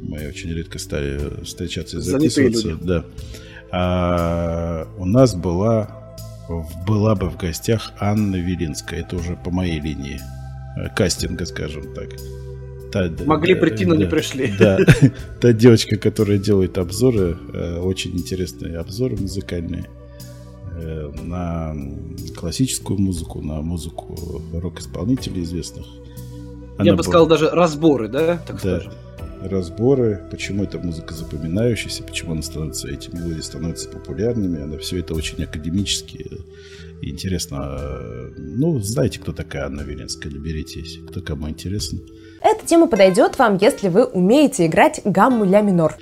мы 0.00 0.28
очень 0.28 0.50
редко 0.50 0.78
стали 0.78 1.44
встречаться 1.44 1.98
и 1.98 2.00
записываться. 2.00 2.76
Да. 2.80 3.04
А, 3.70 4.86
у 4.98 5.04
нас 5.04 5.34
была, 5.34 6.16
была 6.86 7.14
бы 7.14 7.28
в 7.28 7.36
гостях 7.36 7.92
Анна 7.98 8.36
Велинская. 8.36 9.00
Это 9.00 9.16
уже 9.16 9.36
по 9.36 9.50
моей 9.50 9.80
линии 9.80 10.20
э, 10.76 10.94
кастинга, 10.94 11.46
скажем 11.46 11.94
так. 11.94 12.10
Та- 12.92 13.10
Могли 13.24 13.54
да, 13.54 13.60
прийти, 13.60 13.86
но 13.86 13.94
не 13.94 14.04
да. 14.04 14.10
пришли. 14.10 14.54
Да, 14.58 14.78
та 15.40 15.52
девочка, 15.52 15.96
которая 15.96 16.38
делает 16.38 16.78
обзоры, 16.78 17.36
э, 17.52 17.78
очень 17.78 18.12
интересные 18.12 18.78
обзоры 18.78 19.16
музыкальные 19.16 19.86
на 20.76 21.74
классическую 22.36 22.98
музыку, 23.00 23.40
на 23.40 23.60
музыку 23.62 24.16
рок-исполнителей 24.52 25.42
известных. 25.42 25.86
Я 25.86 26.82
Она 26.82 26.90
бы 26.92 26.96
была- 26.98 27.02
сказал 27.04 27.26
даже 27.26 27.50
разборы, 27.50 28.08
да, 28.08 28.38
так 28.46 28.56
Да. 28.62 28.80
скажем. 28.80 28.92
разборы, 29.42 30.22
почему 30.30 30.64
эта 30.64 30.78
музыка 30.78 31.12
запоминающаяся, 31.14 32.02
почему 32.02 32.32
она 32.32 32.42
становится, 32.42 32.88
эти 32.88 33.10
мелодии 33.14 33.42
становятся 33.42 33.88
популярными, 33.90 34.62
она 34.62 34.78
все 34.78 34.98
это 35.00 35.14
очень 35.14 35.42
академически 35.44 36.26
и 37.02 37.10
интересно. 37.10 37.76
Э, 37.78 38.30
Ну, 38.38 38.78
знаете, 38.80 39.20
кто 39.20 39.32
такая 39.32 39.66
Анна 39.66 39.82
Веленская, 39.82 40.32
наберитесь, 40.32 40.98
кто 41.08 41.20
кому 41.20 41.48
интересно. 41.48 41.98
Эта 42.40 42.66
тема 42.66 42.86
подойдет 42.88 43.38
вам, 43.38 43.58
если 43.60 43.88
вы 43.88 44.04
умеете 44.04 44.66
играть 44.66 45.00
гамму 45.04 45.44
ля 45.44 45.60
минор. 45.60 45.96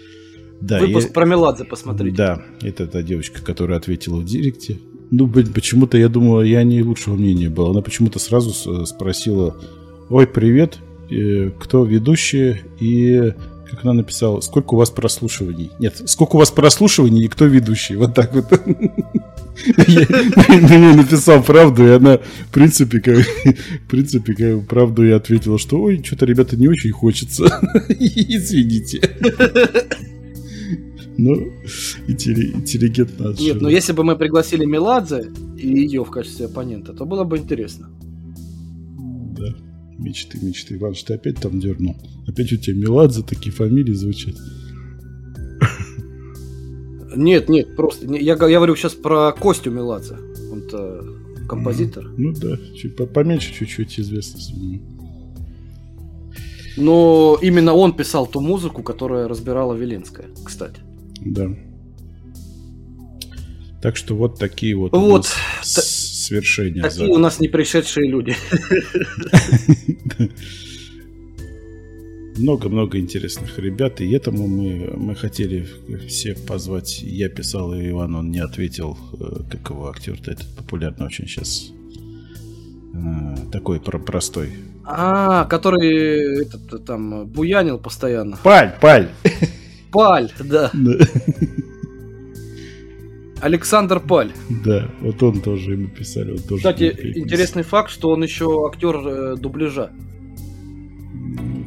Да, 0.63 0.79
Выпуск 0.79 1.09
я- 1.09 1.13
про 1.13 1.25
Меладзе 1.25 1.65
посмотрите. 1.65 2.17
Да, 2.17 2.43
это 2.63 2.87
та 2.87 3.03
девочка, 3.03 3.43
которая 3.43 3.79
ответила 3.79 4.17
в 4.21 4.25
директе. 4.25 4.79
Ну, 5.11 5.29
почему-то 5.29 5.99
я 5.99 6.09
думала, 6.09 6.43
я 6.43 6.63
не 6.63 6.83
лучшего 6.83 7.17
мнения 7.17 7.49
был. 7.51 7.71
Она 7.71 7.83
почему-то 7.83 8.19
сразу 8.19 8.51
с- 8.53 8.87
спросила, 8.87 9.57
ой, 10.09 10.27
привет, 10.27 10.79
э, 11.11 11.51
кто 11.59 11.85
ведущий 11.85 12.57
и 12.81 13.35
как 13.71 13.85
она 13.85 13.95
написала, 13.95 14.41
сколько 14.41 14.75
у 14.75 14.77
вас 14.77 14.91
прослушиваний? 14.91 15.71
Нет, 15.79 16.01
сколько 16.07 16.37
у 16.37 16.39
вас 16.39 16.51
прослушиваний 16.51 17.25
и 17.25 17.29
кто 17.29 17.47
ведущий? 17.47 17.97
Вот 17.97 18.15
так 18.15 18.33
вот. 18.35 18.45
Я 19.67 20.95
написал 20.95 21.43
правду, 21.43 21.87
и 21.87 21.91
она, 21.91 22.19
в 22.19 22.53
принципе, 22.53 23.01
как, 23.01 23.19
в 23.19 23.91
принципе, 23.91 24.35
как 24.35 24.67
правду 24.69 25.05
я 25.05 25.17
ответила, 25.17 25.59
что 25.59 25.81
ой, 25.81 26.03
что-то, 26.05 26.25
ребята, 26.27 26.57
не 26.57 26.69
очень 26.69 26.91
хочется. 26.93 27.45
Извините. 27.89 29.01
Ну, 31.19 31.35
интелли- 32.09 32.53
интеллигентно. 32.55 33.35
Нет, 33.39 33.61
но 33.61 33.69
если 33.69 33.93
бы 33.93 34.03
мы 34.05 34.17
пригласили 34.17 34.65
Меладзе 34.65 35.31
и 35.59 35.69
ее 35.69 36.05
в 36.05 36.11
качестве 36.11 36.47
оппонента, 36.47 36.93
то 36.93 37.05
было 37.05 37.25
бы 37.25 37.39
интересно. 37.39 37.91
Да. 39.39 39.55
Мечты, 39.99 40.39
мечты. 40.45 40.75
Иваныч, 40.77 41.05
ты 41.05 41.15
опять 41.15 41.37
там 41.39 41.61
дернул? 41.61 41.97
Опять 42.27 42.53
у 42.53 42.57
тебя 42.57 42.77
Меладзе 42.77 43.23
такие 43.23 43.53
фамилии 43.53 43.93
звучат? 43.93 44.35
Нет, 47.15 47.49
нет, 47.49 47.77
просто 47.77 48.07
я, 48.07 48.33
я 48.33 48.37
говорю 48.37 48.75
сейчас 48.75 48.95
про 48.95 49.33
Костю 49.33 49.71
Меладзе. 49.71 50.17
Он-то 50.51 51.05
композитор. 51.47 52.11
Ну 52.17 52.33
да, 52.33 52.57
чуть 52.75 52.97
по- 52.97 53.07
поменьше 53.07 53.53
чуть-чуть 53.53 54.01
известности. 54.01 54.55
у 54.55 54.65
него. 54.65 54.83
Но 56.79 57.39
именно 57.43 57.75
он 57.75 57.93
писал 57.93 58.27
ту 58.27 58.41
музыку, 58.41 58.83
которая 58.83 59.29
разбирала 59.29 59.75
Велинская, 59.75 60.29
кстати. 60.43 60.81
Да. 61.25 61.49
Так 63.81 63.97
что 63.97 64.15
вот 64.15 64.39
такие 64.39 64.77
вот, 64.77 64.93
Вот, 64.93 65.27
с- 65.63 66.25
свершения. 66.27 66.83
Такие 66.83 67.07
за- 67.07 67.13
у 67.13 67.19
нас 67.19 67.41
не 67.41 67.49
пришедшие 67.49 68.09
люди. 68.09 68.35
Много-много 72.39 72.99
интересных 72.99 73.59
ребят, 73.59 74.01
и 74.01 74.11
этому 74.11 74.47
мы, 74.47 74.91
мы 74.97 75.15
хотели 75.15 75.67
всех 76.09 76.41
позвать. 76.47 77.03
Я 77.03 77.29
писал, 77.29 77.75
и 77.75 77.91
Иван, 77.91 78.15
он 78.15 78.31
не 78.31 78.39
ответил, 78.39 78.97
э, 79.21 79.43
как 79.51 79.69
его 79.71 79.91
актер-то 79.91 80.31
этот 80.31 80.47
популярный 80.57 81.07
очень 81.07 81.27
сейчас. 81.29 81.71
Э, 82.95 83.37
Такой 83.53 83.81
про 83.81 83.99
простой. 83.99 84.51
А, 84.85 85.45
который 85.45 86.43
этот, 86.47 86.73
э, 86.73 86.79
там 86.79 87.27
буянил 87.27 87.79
постоянно. 87.79 88.39
Паль, 88.43 88.73
паль! 88.81 89.11
Паль, 89.93 90.33
да. 90.41 90.71
Да, 90.73 90.99
Александр 93.43 94.01
Паль. 94.01 94.33
Да, 94.65 94.91
вот 95.01 95.23
он 95.23 95.41
тоже 95.41 95.73
ему 95.73 95.89
писали. 95.89 96.31
Он 96.33 96.39
тоже 96.39 96.59
Кстати, 96.59 97.13
интересный 97.15 97.63
факт, 97.63 97.91
что 97.91 98.11
он 98.11 98.23
еще 98.23 98.67
актер 98.67 98.97
э, 98.97 99.37
дубляжа. 99.37 99.91
Ну, 101.13 101.65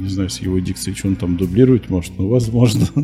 Не 0.00 0.08
знаю, 0.08 0.30
с 0.30 0.40
его 0.40 0.58
дикцией, 0.58 0.96
что 0.96 1.08
он 1.08 1.16
там 1.16 1.36
дублирует, 1.36 1.90
может, 1.90 2.18
но 2.18 2.28
возможно. 2.28 2.86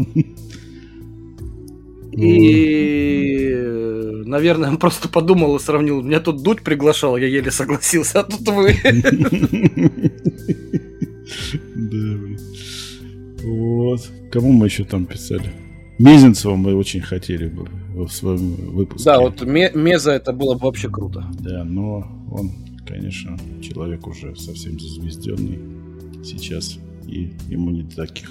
И, 2.16 3.50
э, 3.52 4.22
наверное, 4.24 4.70
он 4.70 4.76
просто 4.78 5.08
подумал 5.08 5.56
и 5.56 5.60
сравнил. 5.60 6.00
Меня 6.00 6.20
тут 6.20 6.42
Дудь 6.42 6.62
приглашал, 6.62 7.16
я 7.16 7.26
еле 7.26 7.50
согласился, 7.50 8.20
а 8.20 8.24
тут 8.24 8.48
вы. 8.48 8.74
Да, 11.74 12.16
блин. 12.16 12.33
Вот. 13.44 14.10
Кому 14.30 14.52
мы 14.52 14.66
еще 14.66 14.84
там 14.84 15.06
писали? 15.06 15.52
Мезенцева 15.98 16.56
мы 16.56 16.74
очень 16.74 17.00
хотели 17.00 17.46
бы 17.48 17.68
в 17.94 18.08
своем 18.08 18.54
выпуске. 18.72 19.04
Да, 19.04 19.20
вот 19.20 19.42
Ме- 19.42 19.70
Меза 19.74 20.12
это 20.12 20.32
было 20.32 20.54
бы 20.54 20.60
вообще 20.66 20.88
круто. 20.88 21.24
Да, 21.38 21.62
но 21.64 22.06
он, 22.32 22.50
конечно, 22.86 23.38
человек 23.62 24.06
уже 24.06 24.34
совсем 24.34 24.78
зазвезденный 24.80 25.58
сейчас. 26.24 26.78
И 27.06 27.32
ему 27.48 27.70
не 27.70 27.82
до 27.82 27.96
таких. 28.06 28.30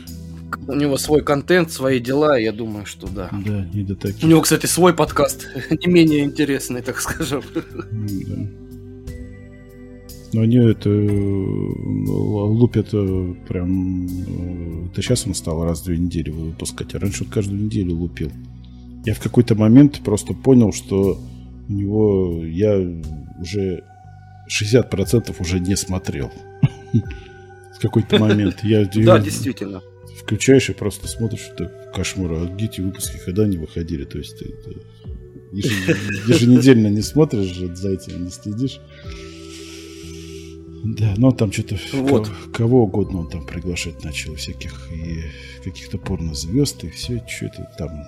У 0.68 0.74
него 0.74 0.98
свой 0.98 1.24
контент, 1.24 1.72
свои 1.72 2.00
дела, 2.00 2.38
я 2.38 2.52
думаю, 2.52 2.86
что 2.86 3.08
да. 3.08 3.30
Да, 3.46 3.66
не 3.74 3.84
до 3.84 3.96
таких. 3.96 4.24
У 4.24 4.28
него, 4.28 4.42
кстати, 4.42 4.66
свой 4.66 4.94
подкаст, 4.94 5.48
не 5.70 5.88
менее 5.92 6.24
интересный, 6.26 6.82
так 6.82 7.00
скажем. 7.00 7.42
Да. 7.54 8.36
Но 10.34 10.42
они 10.42 10.58
это 10.58 10.90
э, 10.90 11.04
лупят 12.08 12.90
э, 12.94 13.34
прям... 13.48 14.06
э, 14.08 14.88
Это 14.92 15.02
сейчас 15.02 15.28
он 15.28 15.36
стал 15.36 15.64
раз 15.64 15.82
в 15.82 15.86
две 15.86 15.98
недели 15.98 16.30
выпускать, 16.32 16.96
а 16.96 17.00
раньше 17.00 17.24
он 17.24 17.30
каждую 17.30 17.62
неделю 17.62 17.96
лупил. 17.96 18.32
Я 19.06 19.14
в 19.14 19.20
какой-то 19.20 19.56
момент 19.56 20.02
просто 20.04 20.34
понял, 20.34 20.72
что 20.74 21.20
у 21.70 21.74
него 21.74 22.44
я 22.46 22.78
уже 23.40 23.84
60% 24.62 25.36
уже 25.40 25.60
не 25.60 25.76
смотрел. 25.78 26.32
В 27.76 27.80
какой-то 27.82 28.18
момент. 28.20 28.58
Я, 28.64 28.86
Да, 28.96 29.20
действительно. 29.20 29.82
включаешь 30.20 30.70
и 30.70 30.74
просто 30.74 31.08
смотришь, 31.08 31.50
это 31.54 31.72
кошмар, 31.94 32.32
а 32.32 32.56
эти 32.60 32.82
выпуски, 32.82 33.18
когда 33.26 33.44
они 33.44 33.58
выходили? 33.58 34.06
То 34.06 34.18
есть 34.18 34.38
ты 34.40 34.46
еженедельно 36.28 36.88
не 36.88 37.02
смотришь 37.02 37.56
за 37.56 37.92
этим, 37.92 38.24
не 38.26 38.32
следишь. 38.32 38.80
Да, 40.84 41.14
но 41.18 41.32
там 41.32 41.52
что-то 41.52 41.78
Вот. 41.94 42.30
кого 42.54 42.84
угодно 42.84 43.20
он 43.22 43.30
там 43.30 43.46
приглашать 43.46 44.04
начал, 44.04 44.36
всяких 44.36 44.92
и 44.92 45.24
каких-то 45.64 45.98
порнозвезд, 45.98 46.84
и 46.84 46.90
все, 46.90 47.24
что-то 47.28 47.70
там 47.78 48.04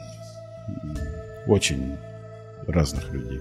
очень 1.47 1.95
разных 2.67 3.13
людей. 3.13 3.39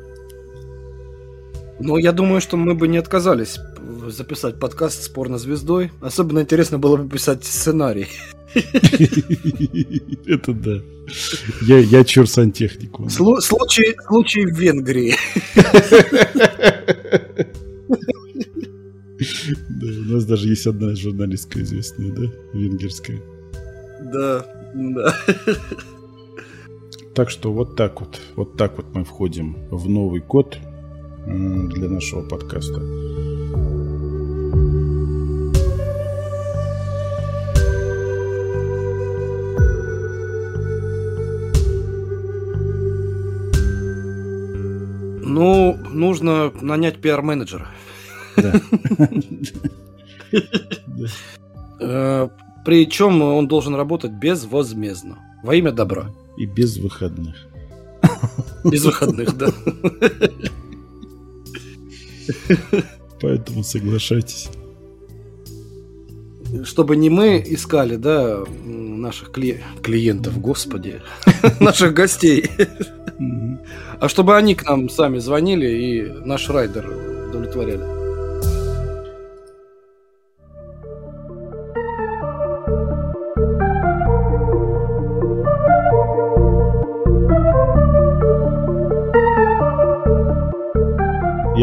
Но 1.81 1.99
я 1.99 2.13
думаю, 2.13 2.41
что 2.41 2.57
мы 2.57 2.75
бы 2.75 2.87
не 2.87 2.99
отказались 2.99 3.59
записать 4.07 4.61
подкаст 4.61 5.03
с 5.03 5.09
порнозвездой. 5.09 5.91
Особенно 6.01 6.41
интересно 6.41 6.79
было 6.79 6.97
бы 6.97 7.09
писать 7.09 7.45
сценарий. 7.45 8.07
Это 10.27 10.53
да. 10.53 10.81
Я, 11.63 11.79
я 11.79 12.05
чур 12.05 12.29
сантехнику. 12.29 13.07
Слу- 13.07 13.41
случай, 13.41 13.97
случай 14.07 14.47
в 14.47 14.57
Венгрии. 14.57 15.17
Да, 19.69 19.87
у 19.87 20.13
нас 20.15 20.25
даже 20.25 20.49
есть 20.49 20.67
одна 20.67 20.95
журналистка 20.95 21.61
известная, 21.63 22.13
да, 22.13 22.23
венгерская. 22.53 23.21
Да, 24.13 24.47
да. 24.75 25.15
Так 27.15 27.31
что 27.31 27.53
вот 27.53 27.77
так 27.77 28.01
вот, 28.01 28.21
вот 28.35 28.57
так 28.57 28.77
вот 28.77 28.87
мы 28.95 29.05
входим 29.05 29.57
в 29.71 29.89
Новый 29.89 30.21
год 30.21 30.59
для 31.27 31.89
нашего 31.89 32.23
подкаста. 32.29 32.81
Ну, 45.27 45.79
нужно 45.93 46.53
нанять 46.61 47.01
пиар-менеджера. 47.01 47.69
Э, 51.81 52.29
Причем 52.65 53.21
он 53.21 53.47
должен 53.49 53.75
работать 53.75 54.13
безвозмездно. 54.13 55.19
Во 55.43 55.55
имя 55.55 55.73
добра. 55.73 56.11
И 56.37 56.47
без 56.47 56.79
выходных. 56.79 57.35
Без 58.65 58.85
выходных, 58.85 59.37
да. 59.37 59.49
Поэтому 63.21 63.63
соглашайтесь. 63.63 64.49
Чтобы 66.65 66.97
не 66.97 67.11
мы 67.11 67.43
искали, 67.45 67.97
да, 67.97 68.45
наших 68.65 69.31
кли- 69.31 69.61
клиентов, 69.83 70.41
господи, 70.41 71.03
наших 71.61 71.93
гостей, 71.95 72.49
а 73.99 74.09
чтобы 74.09 74.37
они 74.37 74.55
к 74.55 74.65
нам 74.65 74.89
сами 74.89 75.19
звонили 75.19 75.67
и 75.67 76.03
наш 76.25 76.49
райдер 76.49 76.89
удовлетворяли. 77.29 77.94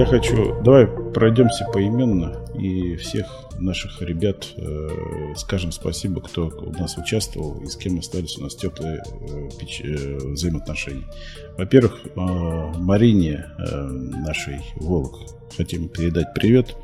Я 0.02 0.08
хочу, 0.08 0.60
давай 0.64 0.88
пройдемся 0.88 1.64
поименно 1.72 2.44
и 2.58 2.96
всех 2.96 3.28
наших 3.60 4.02
ребят 4.02 4.48
э, 4.58 4.90
скажем 5.36 5.72
спасибо, 5.72 6.22
кто 6.22 6.48
у 6.48 6.72
нас 6.72 6.98
участвовал 6.98 7.60
и 7.62 7.68
с 7.68 7.76
кем 7.76 8.00
остались 8.00 8.36
у 8.40 8.42
нас 8.42 8.56
теплые 8.56 9.04
э, 9.04 9.50
печ- 9.60 9.84
э, 9.84 10.18
взаимоотношения. 10.34 11.06
Во-первых, 11.56 12.00
э, 12.04 12.10
Марине 12.16 13.46
э, 13.60 13.82
нашей 14.26 14.62
Волк 14.78 15.20
хотим 15.56 15.88
передать 15.88 16.34
привет. 16.34 16.76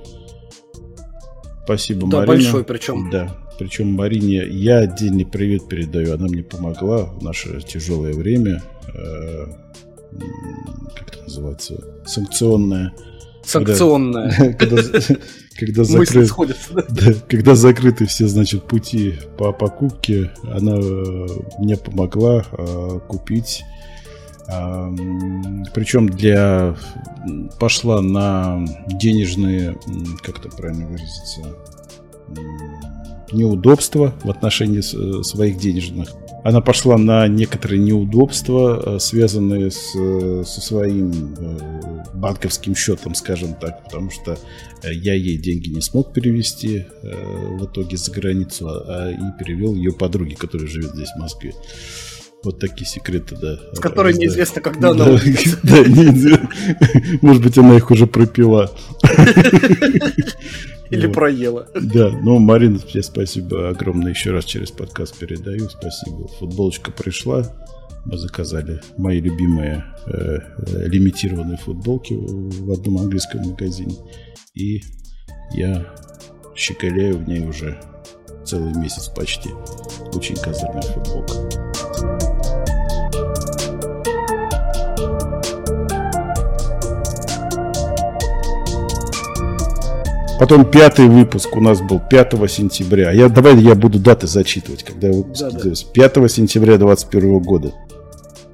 Спасибо, 1.63 2.01
Да, 2.08 2.17
Марина. 2.17 2.25
большой 2.36 2.63
причем. 2.65 3.10
Да. 3.10 3.36
Причем 3.58 3.93
Марине 3.93 4.45
я 4.45 4.77
отдельный 4.77 5.25
привет 5.25 5.67
передаю. 5.67 6.13
Она 6.13 6.27
мне 6.27 6.43
помогла 6.43 7.06
в 7.06 7.23
наше 7.23 7.62
тяжелое 7.62 8.13
время. 8.13 8.62
Э, 8.93 9.47
как 10.95 11.10
это 11.10 11.23
называется? 11.23 11.84
Санкционное. 12.06 12.93
Санкционная. 13.43 14.56
Когда, 14.60 14.82
когда 15.58 15.84
закрыт- 15.84 16.30
да. 16.73 16.84
да, 16.89 17.13
когда 17.30 17.56
закрыты 17.56 18.06
все, 18.06 18.27
значит, 18.27 18.63
пути 18.63 19.19
по 19.38 19.53
покупке, 19.53 20.32
она 20.43 20.75
э, 20.75 21.27
мне 21.60 21.77
помогла 21.77 22.43
э, 22.51 22.99
купить. 23.08 23.63
Причем 24.47 26.08
для 26.08 26.77
пошла 27.60 28.01
на 28.01 28.65
денежные, 28.88 29.77
как 30.23 30.39
это 30.39 30.56
правильно 30.56 30.88
выразиться, 30.88 31.41
неудобства 33.31 34.13
в 34.23 34.29
отношении 34.29 34.79
э, 34.79 35.23
своих 35.23 35.57
денежных. 35.57 36.09
Она 36.43 36.61
пошла 36.61 36.97
на 36.97 37.27
некоторые 37.27 37.79
неудобства, 37.79 38.95
э, 38.95 38.99
связанные 38.99 39.71
с, 39.71 39.95
э, 39.95 40.43
со 40.45 40.61
своим 40.61 41.35
банковским 42.13 42.75
счетом, 42.75 43.15
скажем 43.15 43.53
так, 43.53 43.83
потому 43.83 44.09
что 44.11 44.37
я 44.83 45.13
ей 45.13 45.37
деньги 45.37 45.69
не 45.69 45.81
смог 45.81 46.13
перевести 46.13 46.85
в 47.01 47.65
итоге 47.65 47.97
за 47.97 48.11
границу, 48.11 48.67
а 48.69 49.11
и 49.11 49.43
перевел 49.43 49.75
ее 49.75 49.91
подруге, 49.91 50.35
которая 50.35 50.67
живет 50.67 50.93
здесь, 50.93 51.09
в 51.15 51.19
Москве. 51.19 51.53
Вот 52.43 52.59
такие 52.59 52.85
секреты, 52.85 53.35
да. 53.35 53.59
С 53.73 53.79
которой 53.79 54.13
Да. 54.13 54.19
неизвестно, 54.19 54.61
когда 54.61 54.91
она 54.91 55.05
Да, 55.05 55.11
да, 55.63 55.79
неизвестно. 55.79 56.49
Может 57.21 57.43
быть, 57.43 57.57
она 57.57 57.75
их 57.75 57.91
уже 57.91 58.07
пропила. 58.07 58.71
Или 60.89 61.08
Вот. 61.08 61.15
проела. 61.15 61.67
Да, 61.73 62.10
ну, 62.10 62.39
Марина, 62.39 62.80
тебе 62.80 63.04
спасибо 63.04 63.69
огромное 63.69 64.12
еще 64.12 64.32
раз 64.32 64.45
через 64.45 64.71
подкаст 64.71 65.17
передаю. 65.17 65.69
Спасибо. 65.69 66.28
Футболочка 66.39 66.91
пришла. 66.91 67.43
Мы 68.06 68.17
заказали 68.17 68.80
мои 68.97 69.19
любимые 69.19 69.84
э, 70.06 70.12
э, 70.12 70.88
лимитированные 70.88 71.58
футболки 71.58 72.13
в 72.13 72.71
одном 72.71 73.00
английском 73.00 73.41
магазине. 73.41 73.95
И 74.54 74.82
я 75.52 75.93
щеголяю 76.56 77.17
в 77.17 77.28
ней 77.28 77.45
уже 77.45 77.78
целый 78.45 78.73
месяц 78.76 79.10
почти. 79.10 79.50
Очень 80.13 80.36
козырная 80.36 80.82
футболка. 80.82 81.34
Потом 90.39 90.69
пятый 90.69 91.08
выпуск 91.08 91.56
у 91.56 91.62
нас 91.62 91.82
был 91.82 92.00
5 92.00 92.34
сентября. 92.52 93.12
Я, 93.12 93.28
давай 93.28 93.58
я 93.58 93.73
буду 93.73 94.00
даты 94.00 94.28
зачитывать, 94.28 94.84
когда 94.84 95.10
выпуск 95.10 95.41
Да, 95.41 95.50
да. 95.50 95.60
делался. 95.60 95.86
5 95.91 96.32
сентября 96.32 96.78
2021 96.78 97.39
года. 97.39 97.73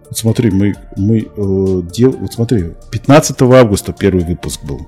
Вот 0.09 0.17
смотри, 0.17 0.51
мы, 0.51 0.75
мы 0.95 1.19
э, 1.19 1.81
дел... 1.91 2.11
Вот 2.11 2.33
смотри, 2.33 2.71
15 2.91 3.41
августа 3.41 3.93
первый 3.97 4.23
выпуск 4.23 4.63
был. 4.63 4.87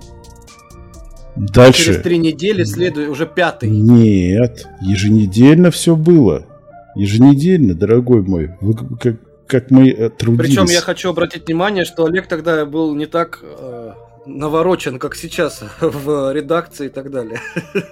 Дальше. 1.35 1.85
Через 1.85 2.01
три 2.01 2.17
недели 2.17 2.63
следует 2.63 3.09
уже 3.09 3.25
пятый. 3.25 3.69
Нет, 3.69 4.67
еженедельно 4.79 5.71
все 5.71 5.95
было. 5.95 6.45
Еженедельно, 6.95 7.73
дорогой 7.73 8.21
мой. 8.21 8.51
Вы 8.61 8.73
как, 8.97 9.15
как 9.47 9.69
мы 9.69 9.89
э, 9.89 10.09
трудились. 10.09 10.55
Причем 10.55 10.65
я 10.71 10.79
хочу 10.79 11.09
обратить 11.09 11.47
внимание, 11.47 11.83
что 11.83 12.05
Олег 12.05 12.27
тогда 12.27 12.65
был 12.65 12.95
не 12.95 13.05
так 13.05 13.41
э, 13.43 13.91
наворочен, 14.25 14.99
как 14.99 15.15
сейчас 15.15 15.63
в 15.81 16.33
редакции 16.33 16.87
и 16.87 16.89
так 16.89 17.11
далее. 17.11 17.39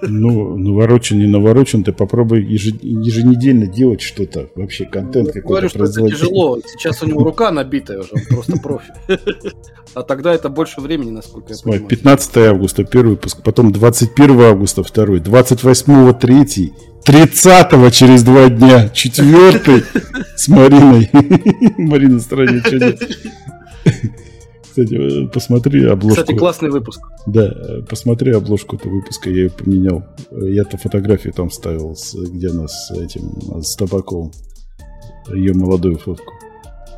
Ну, 0.02 0.56
наворочен, 0.56 1.18
не 1.18 1.26
наворочен, 1.26 1.84
ты 1.84 1.92
попробуй 1.92 2.44
еже- 2.44 2.78
еженедельно 2.82 3.66
делать 3.66 4.00
что-то. 4.00 4.48
Вообще 4.54 4.84
контент 4.84 5.28
Я 5.28 5.32
какой-то 5.34 5.48
говорю, 5.48 5.68
что 5.68 5.84
это 5.84 6.10
тяжело. 6.10 6.58
Сейчас 6.66 7.02
у 7.02 7.06
него 7.06 7.24
рука 7.24 7.50
набитая 7.50 8.00
уже, 8.00 8.10
он 8.12 8.20
просто 8.28 8.58
профи. 8.58 8.92
А 9.94 10.02
тогда 10.02 10.34
это 10.34 10.48
больше 10.48 10.80
времени, 10.80 11.10
насколько 11.10 11.50
я 11.50 11.54
Смотри, 11.56 11.80
понимаю. 11.80 11.90
15 11.96 12.36
августа 12.38 12.84
первый 12.84 13.10
выпуск, 13.10 13.42
потом 13.44 13.70
21 13.72 14.40
августа 14.40 14.82
второй, 14.82 15.20
28 15.20 16.14
третий, 16.14 16.72
30 17.04 17.92
через 17.94 18.24
два 18.24 18.48
дня, 18.48 18.88
четвертый 18.88 19.84
с 20.36 20.48
Мариной. 20.48 21.10
Марина 21.78 22.18
в 22.18 22.22
стороне 22.22 22.60
чудес. 22.62 22.98
Кстати, 24.74 25.26
посмотри 25.28 25.84
обложку. 25.84 26.20
Кстати, 26.20 26.36
классный 26.36 26.68
выпуск. 26.68 27.00
Да, 27.26 27.54
посмотри 27.88 28.32
обложку 28.32 28.74
этого 28.74 28.94
выпуска, 28.94 29.30
я 29.30 29.44
ее 29.44 29.50
поменял. 29.50 30.02
Я-то 30.32 30.76
фотографию 30.78 31.32
там 31.32 31.48
ставил, 31.52 31.96
где 32.12 32.48
она 32.48 32.66
с 32.66 32.90
этим, 32.90 33.62
с 33.62 33.76
Табаковым. 33.76 34.32
Ее 35.32 35.54
молодую 35.54 35.96
фотку. 35.96 36.32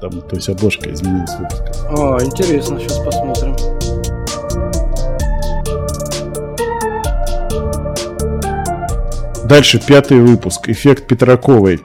Там, 0.00 0.22
то 0.22 0.36
есть 0.36 0.48
обложка 0.48 0.90
изменилась 0.90 1.38
выпуска. 1.38 1.70
А, 1.90 2.16
интересно, 2.24 2.80
сейчас 2.80 2.98
посмотрим. 3.00 3.54
Дальше 9.46 9.82
пятый 9.86 10.18
выпуск. 10.20 10.70
Эффект 10.70 11.06
Петраковой. 11.08 11.82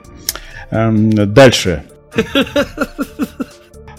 Эм, 0.70 1.10
Дальше. 1.34 1.84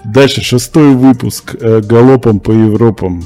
Дальше 0.06 0.42
шестой 0.42 0.96
выпуск. 0.96 1.56
э, 1.60 1.82
Галопом 1.82 2.40
по 2.40 2.52
Европам. 2.52 3.24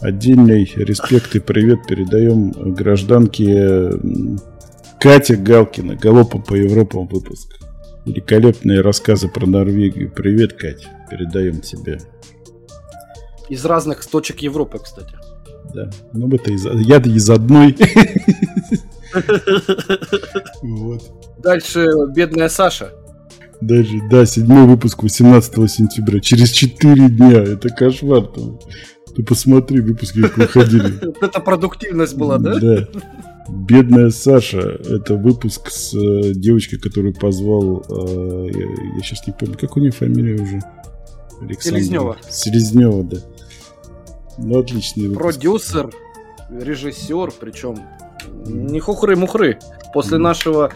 Отдельный 0.00 0.64
респект 0.76 1.34
и 1.36 1.40
привет 1.40 1.86
передаем 1.86 2.50
гражданке 2.74 3.92
Кате 5.00 5.36
Галкина. 5.36 5.96
Галопом 5.96 6.42
по 6.42 6.54
Европам 6.54 7.06
выпуск. 7.06 7.58
Великолепные 8.04 8.82
рассказы 8.82 9.28
про 9.28 9.46
Норвегию. 9.46 10.10
Привет, 10.10 10.52
Кать. 10.52 10.86
Передаем 11.08 11.60
тебе. 11.60 11.98
Из 13.48 13.64
разных 13.64 14.04
точек 14.04 14.40
Европы, 14.40 14.80
кстати. 14.82 15.14
Да. 15.74 15.90
Ну, 16.12 16.28
это 16.28 16.52
из, 16.52 16.64
я 16.64 16.96
из 16.98 17.30
одной. 17.30 17.76
Вот. 20.62 21.02
Дальше 21.38 21.86
бедная 22.14 22.48
Саша. 22.48 22.94
Даже, 23.62 24.00
да, 24.10 24.26
седьмой 24.26 24.66
выпуск 24.66 25.04
18 25.04 25.70
сентября. 25.70 26.18
Через 26.18 26.50
4 26.50 27.08
дня. 27.10 27.42
Это 27.42 27.68
кошмар. 27.68 28.26
Там. 28.26 28.58
Ты 29.14 29.22
посмотри, 29.22 29.80
выпуски 29.80 30.20
как 30.22 30.36
выходили. 30.36 31.14
Это 31.24 31.38
продуктивность 31.38 32.16
была, 32.16 32.38
да? 32.38 32.58
Да. 32.58 32.88
Бедная 33.48 34.10
Саша. 34.10 34.58
Это 34.58 35.14
выпуск 35.14 35.70
с 35.70 35.94
э, 35.94 36.32
девочкой, 36.34 36.80
которую 36.80 37.14
позвал... 37.14 37.84
э, 37.88 38.50
я, 38.52 39.02
сейчас 39.02 39.24
не 39.28 39.32
помню, 39.32 39.56
как 39.56 39.76
у 39.76 39.80
нее 39.80 39.92
фамилия 39.92 40.34
уже? 40.34 40.60
Александра. 41.40 41.78
Селезнева. 41.78 42.16
Селезнева, 42.28 43.04
да. 43.04 43.18
Ну, 44.38 44.58
отличный 44.58 45.08
выпуск. 45.08 45.22
Продюсер, 45.22 45.90
режиссер, 46.50 47.32
причем 47.38 47.76
не 48.44 48.80
хухры-мухры. 48.80 49.58
После 49.94 50.18
нашего 50.18 50.72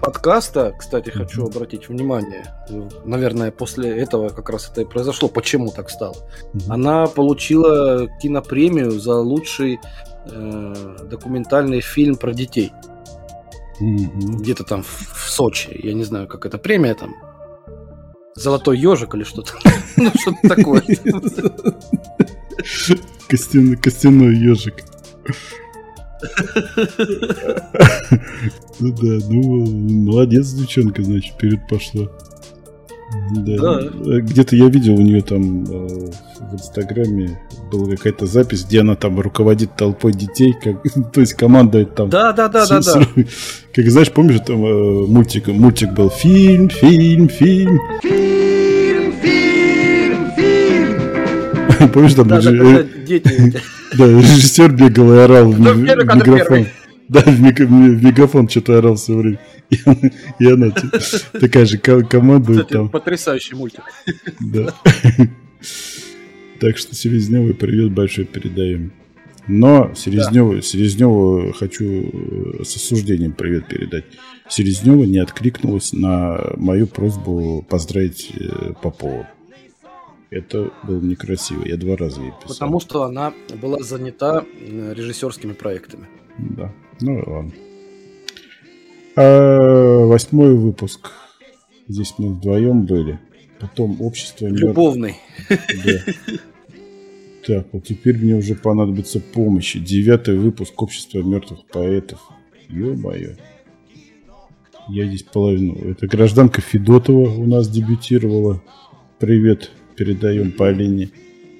подкаста, 0.00 0.74
кстати, 0.78 1.10
хочу 1.10 1.46
обратить 1.46 1.88
внимание, 1.88 2.44
наверное, 3.04 3.50
после 3.50 3.90
этого 3.96 4.30
как 4.30 4.50
раз 4.50 4.68
это 4.70 4.82
и 4.82 4.84
произошло, 4.84 5.28
почему 5.28 5.70
так 5.70 5.90
стало. 5.90 6.16
Она 6.68 7.06
получила 7.06 8.08
кинопремию 8.20 8.92
за 8.92 9.14
лучший 9.16 9.78
э, 10.26 10.96
документальный 11.10 11.80
фильм 11.80 12.16
про 12.16 12.32
детей. 12.32 12.72
Где-то 13.80 14.64
там 14.64 14.82
в, 14.82 14.86
в 14.88 15.30
Сочи. 15.30 15.70
Я 15.82 15.94
не 15.94 16.04
знаю, 16.04 16.28
как 16.28 16.44
эта 16.46 16.58
премия 16.58 16.94
там. 16.94 17.14
Золотой 18.34 18.78
ежик 18.78 19.14
или 19.14 19.24
что-то. 19.24 19.52
Ну, 19.96 20.10
что-то 20.18 20.48
такое. 20.48 20.82
Костяной 23.28 24.34
ежик. 24.34 24.76
Ну 28.80 28.92
да, 28.92 29.26
ну 29.28 29.66
молодец, 30.06 30.48
девчонка, 30.52 31.02
значит, 31.02 31.34
вперед 31.34 31.60
пошла. 31.68 32.06
Да. 33.34 33.56
Да. 33.56 33.80
Э, 34.06 34.20
Где-то 34.20 34.54
я 34.56 34.66
видел 34.68 34.94
у 34.94 35.00
нее 35.02 35.20
там 35.20 35.64
э, 35.64 36.10
в 36.50 36.54
Инстаграме 36.54 37.40
была 37.72 37.90
какая-то 37.96 38.26
запись, 38.26 38.64
где 38.64 38.80
она 38.82 38.94
там 38.94 39.18
руководит 39.20 39.74
толпой 39.76 40.12
детей, 40.12 40.54
как, 40.62 40.82
то 41.12 41.20
есть 41.20 41.34
командует 41.34 41.94
там. 41.94 42.08
Да, 42.08 42.32
да, 42.32 42.48
да, 42.48 42.64
с- 42.64 42.68
да, 42.68 42.82
с- 42.82 42.94
да. 42.94 43.02
Как 43.74 43.90
знаешь, 43.90 44.12
помнишь, 44.12 44.40
там 44.46 44.64
э, 44.64 45.06
мультик, 45.06 45.48
мультик 45.48 45.92
был 45.92 46.08
фильм, 46.10 46.68
фильм, 46.68 47.28
фильм. 47.28 47.80
Помнишь, 51.92 52.14
там 52.14 52.28
Да, 52.28 52.40
да, 52.40 52.50
э, 52.50 52.84
да, 53.98 54.06
режиссер 54.06 54.72
бегал 54.72 55.12
и 55.14 55.16
орал 55.18 55.50
в 55.52 55.62
Да, 55.62 55.74
кадр 55.74 56.16
микрофон. 56.16 56.66
Да, 57.08 57.20
в, 57.22 57.40
мик- 57.40 57.58
в 57.60 58.04
мегафон 58.04 58.48
что-то 58.48 58.78
орал 58.78 58.94
все 58.96 59.14
время. 59.14 59.38
И 59.70 60.46
она, 60.46 60.66
и 60.66 60.70
она 60.70 60.72
такая 61.40 61.64
же 61.64 61.78
ко- 61.78 62.02
командует 62.02 62.60
Кстати, 62.62 62.72
там. 62.72 62.88
потрясающий 62.88 63.54
мультик. 63.54 63.82
Да. 64.40 64.74
Так 66.60 66.76
что 66.76 66.94
Селезневой 66.94 67.54
привет 67.54 67.92
большой 67.92 68.24
передаем. 68.26 68.92
Но 69.48 69.92
Селезневу, 69.96 70.60
Селезневу 70.60 71.52
хочу 71.58 71.84
э, 71.84 72.64
с 72.64 72.76
осуждением 72.76 73.32
привет 73.32 73.66
передать. 73.68 74.04
Селезнева 74.48 75.04
не 75.04 75.18
откликнулась 75.18 75.92
на 75.92 76.52
мою 76.56 76.86
просьбу 76.86 77.64
поздравить 77.68 78.30
э, 78.38 78.72
Попова. 78.82 79.26
Это 80.30 80.70
было 80.84 81.00
некрасиво. 81.00 81.66
Я 81.66 81.76
два 81.76 81.96
раза 81.96 82.20
ей 82.20 82.30
писал. 82.30 82.48
Потому 82.48 82.80
что 82.80 83.02
она 83.02 83.34
была 83.60 83.80
занята 83.80 84.44
э, 84.60 84.94
режиссерскими 84.94 85.52
проектами. 85.52 86.06
Да. 86.38 86.72
Ну 87.00 87.22
ладно. 87.26 87.52
А, 89.16 90.06
восьмой 90.06 90.54
выпуск. 90.54 91.10
Здесь 91.88 92.14
мы 92.18 92.34
вдвоем 92.34 92.86
были. 92.86 93.18
Потом 93.58 94.00
общество 94.00 94.46
мёртвых. 94.46 94.68
Любовный. 94.68 95.16
Да. 95.48 96.12
Так, 97.46 97.66
вот 97.72 97.84
теперь 97.84 98.16
мне 98.16 98.36
уже 98.36 98.54
понадобится 98.54 99.18
помощь. 99.18 99.74
Девятый 99.74 100.36
выпуск 100.38 100.80
Общества 100.80 101.20
мертвых 101.20 101.66
поэтов. 101.66 102.20
Ё-моё. 102.68 103.34
Я 104.88 105.06
здесь 105.06 105.24
половину. 105.24 105.74
Это 105.74 106.06
гражданка 106.06 106.60
Федотова 106.60 107.30
у 107.30 107.46
нас 107.46 107.68
дебютировала. 107.68 108.62
Привет 109.18 109.70
передаем 110.00 110.50
Полине, 110.50 111.10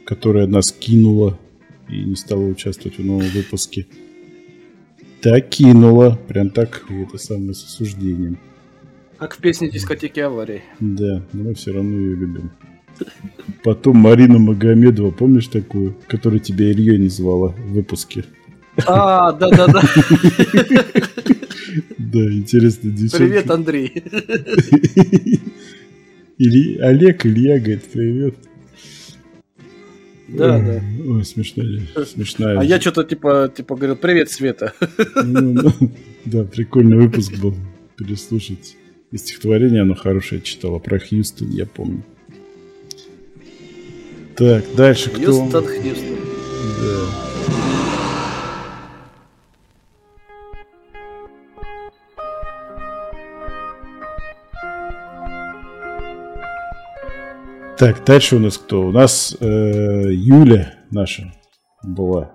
которая 0.06 0.46
нас 0.46 0.72
кинула 0.72 1.38
и 1.90 2.00
не 2.04 2.16
стала 2.16 2.40
участвовать 2.40 2.96
в 2.96 3.04
новом 3.04 3.28
выпуске. 3.28 3.86
Так 5.20 5.50
кинула, 5.50 6.18
прям 6.26 6.48
так, 6.48 6.86
это 6.88 7.18
самое 7.18 7.52
с 7.52 7.62
осуждением. 7.62 8.38
Как 9.18 9.36
в 9.36 9.40
песне 9.42 9.68
дискотеки 9.68 10.20
аварии. 10.20 10.62
Да, 10.80 11.22
но 11.34 11.42
мы 11.44 11.54
все 11.54 11.74
равно 11.74 11.94
ее 11.94 12.14
любим. 12.16 12.50
Потом 13.62 13.98
Марина 13.98 14.38
Магомедова, 14.38 15.10
помнишь 15.10 15.48
такую, 15.48 15.94
которую 16.08 16.40
тебя 16.40 16.70
Ильей 16.70 16.96
назвала 16.96 17.48
в 17.48 17.72
выпуске? 17.72 18.24
А, 18.86 19.32
да-да-да. 19.32 19.82
Да, 21.98 22.18
интересно, 22.18 22.90
девчонка. 22.90 23.18
Привет, 23.18 23.50
Андрей. 23.50 24.02
Или 26.40 26.78
Олег, 26.78 27.26
Илья 27.26 27.58
говорит, 27.58 27.84
привет. 27.92 28.34
Да, 30.26 30.58
да. 30.58 30.82
Ой, 31.06 31.22
смешная, 31.22 31.82
смешная. 32.06 32.58
А 32.58 32.64
я 32.64 32.80
что-то 32.80 33.04
типа, 33.04 33.52
типа 33.54 33.76
говорил, 33.76 33.96
привет, 33.96 34.30
Света. 34.30 34.72
Ну, 35.22 35.52
ну, 35.52 35.92
Да, 36.24 36.44
прикольный 36.44 36.96
выпуск 36.96 37.36
был. 37.36 37.54
Переслушать. 37.98 38.74
И 39.10 39.18
стихотворение 39.18 39.82
оно 39.82 39.94
хорошее 39.94 40.40
читала. 40.40 40.78
Про 40.78 40.98
Хьюстон, 40.98 41.50
я 41.50 41.66
помню. 41.66 42.04
Так, 44.34 44.64
дальше 44.74 45.10
кто? 45.10 45.42
Хьюстон, 45.42 45.66
Хьюстон. 45.66 46.16
Да. 46.80 47.29
Так, 57.80 58.04
дальше 58.04 58.36
у 58.36 58.38
нас 58.38 58.58
кто? 58.58 58.88
У 58.88 58.92
нас 58.92 59.34
э, 59.40 60.12
Юля 60.12 60.74
наша 60.90 61.32
была. 61.82 62.30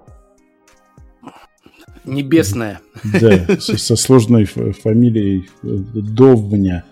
Небесная. 2.03 2.79
Да, 3.03 3.59
со, 3.59 3.77
со 3.77 3.95
сложной 3.95 4.45
фамилией 4.45 5.47
э, 5.61 5.67
Довня. 5.67 6.83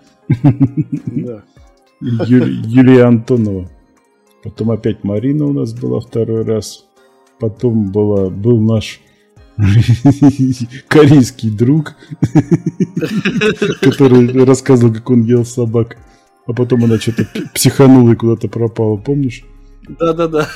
Да. 0.44 1.42
Ю- 2.00 2.46
Юлия 2.46 3.06
Антонова. 3.06 3.68
Потом 4.44 4.70
опять 4.70 5.02
Марина 5.02 5.46
у 5.46 5.52
нас 5.52 5.72
была 5.74 5.98
второй 5.98 6.44
раз. 6.44 6.86
Потом 7.40 7.90
была, 7.90 8.30
был 8.30 8.60
наш 8.60 9.00
корейский 10.86 11.50
друг, 11.50 11.96
который 13.80 14.44
рассказывал, 14.44 14.94
как 14.94 15.10
он 15.10 15.24
ел 15.24 15.44
собак. 15.44 15.96
А 16.46 16.52
потом 16.52 16.84
она 16.84 16.98
что-то 16.98 17.26
психанула 17.54 18.12
и 18.12 18.16
куда-то 18.16 18.48
пропала, 18.48 18.96
помнишь? 18.96 19.44
Да-да-да. 19.88 20.48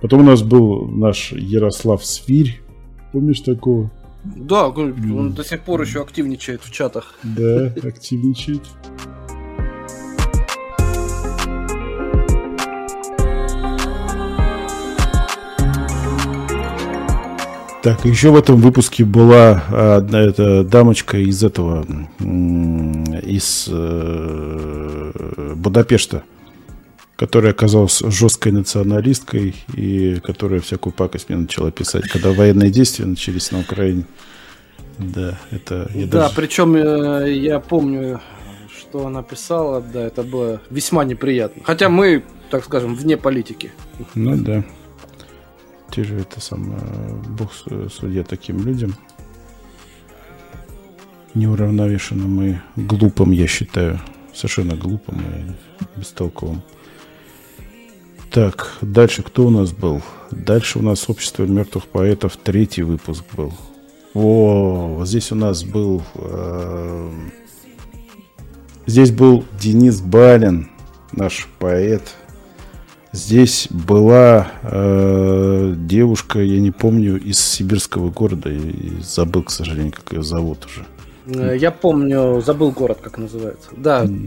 Потом 0.00 0.20
у 0.20 0.24
нас 0.24 0.42
был 0.42 0.88
наш 0.88 1.32
Ярослав 1.32 2.04
Свирь. 2.04 2.60
Помнишь 3.12 3.40
такого? 3.40 3.90
Да, 4.24 4.68
он 4.68 5.32
до 5.32 5.44
сих 5.44 5.62
пор 5.62 5.82
еще 5.82 6.02
активничает 6.02 6.62
в 6.62 6.72
чатах. 6.72 7.14
Да, 7.22 7.72
активничает. 7.82 8.62
Так, 17.86 18.04
еще 18.04 18.30
в 18.30 18.36
этом 18.36 18.56
выпуске 18.56 19.04
была 19.04 19.62
одна 19.70 20.20
эта 20.20 20.64
дамочка 20.64 21.18
из 21.18 21.44
этого, 21.44 21.86
из 22.18 23.68
э, 23.70 25.52
Будапешта, 25.54 26.24
которая 27.14 27.52
оказалась 27.52 28.00
жесткой 28.04 28.50
националисткой 28.50 29.54
и 29.72 30.18
которая 30.24 30.58
всякую 30.58 30.94
пакость 30.94 31.28
мне 31.28 31.38
начала 31.38 31.70
писать, 31.70 32.08
когда 32.08 32.32
военные 32.32 32.70
действия 32.70 33.04
начались 33.04 33.52
на 33.52 33.60
Украине. 33.60 34.04
Да, 34.98 35.38
это... 35.52 35.88
я 35.94 36.06
Да, 36.06 36.22
даже- 36.22 36.34
причем 36.34 36.74
э, 36.74 37.32
я 37.34 37.60
помню, 37.60 38.20
что 38.76 39.06
она 39.06 39.22
писала, 39.22 39.80
да, 39.80 40.02
это 40.02 40.24
было 40.24 40.60
весьма 40.70 41.04
неприятно. 41.04 41.62
Хотя 41.64 41.88
мы, 41.88 42.24
так 42.50 42.64
скажем, 42.64 42.96
вне 42.96 43.16
политики. 43.16 43.70
Ну 44.16 44.36
да. 44.38 44.64
Те 45.90 46.04
же 46.04 46.18
это 46.20 46.40
самое, 46.40 46.80
бог 47.38 47.52
с- 47.52 47.88
судья 47.94 48.22
таким 48.22 48.58
людям. 48.64 48.94
Неуравновешенным 51.34 52.42
и 52.42 52.56
глупым, 52.76 53.30
я 53.30 53.46
считаю. 53.46 54.00
Совершенно 54.34 54.76
глупым 54.76 55.20
и 55.20 55.98
бестолковым. 55.98 56.62
Так, 58.30 58.76
дальше 58.82 59.22
кто 59.22 59.46
у 59.46 59.50
нас 59.50 59.72
был? 59.72 60.02
Дальше 60.30 60.78
у 60.78 60.82
нас 60.82 61.08
Общество 61.08 61.44
мертвых 61.44 61.86
поэтов, 61.86 62.36
третий 62.36 62.82
выпуск 62.82 63.24
был. 63.34 63.54
О, 64.14 65.02
здесь 65.04 65.30
у 65.32 65.34
нас 65.34 65.62
был... 65.62 66.02
э, 66.16 67.10
здесь 68.86 69.10
был 69.10 69.44
Денис 69.60 70.00
Балин, 70.00 70.70
наш 71.12 71.48
поэт, 71.58 72.14
Здесь 73.16 73.68
была 73.70 74.48
э, 74.62 75.74
девушка, 75.74 76.38
я 76.40 76.60
не 76.60 76.70
помню, 76.70 77.18
из 77.18 77.40
сибирского 77.40 78.10
города. 78.10 78.50
И 78.50 79.00
забыл, 79.02 79.42
к 79.42 79.50
сожалению, 79.50 79.92
как 79.92 80.12
ее 80.12 80.22
зовут 80.22 80.66
уже. 80.66 80.84
Э, 81.26 81.56
Я 81.56 81.70
помню, 81.70 82.42
забыл 82.44 82.72
город, 82.72 82.98
как 83.02 83.16
называется. 83.16 83.70
Да, 83.74 84.04
Э, 84.04 84.08
Ну, 84.08 84.26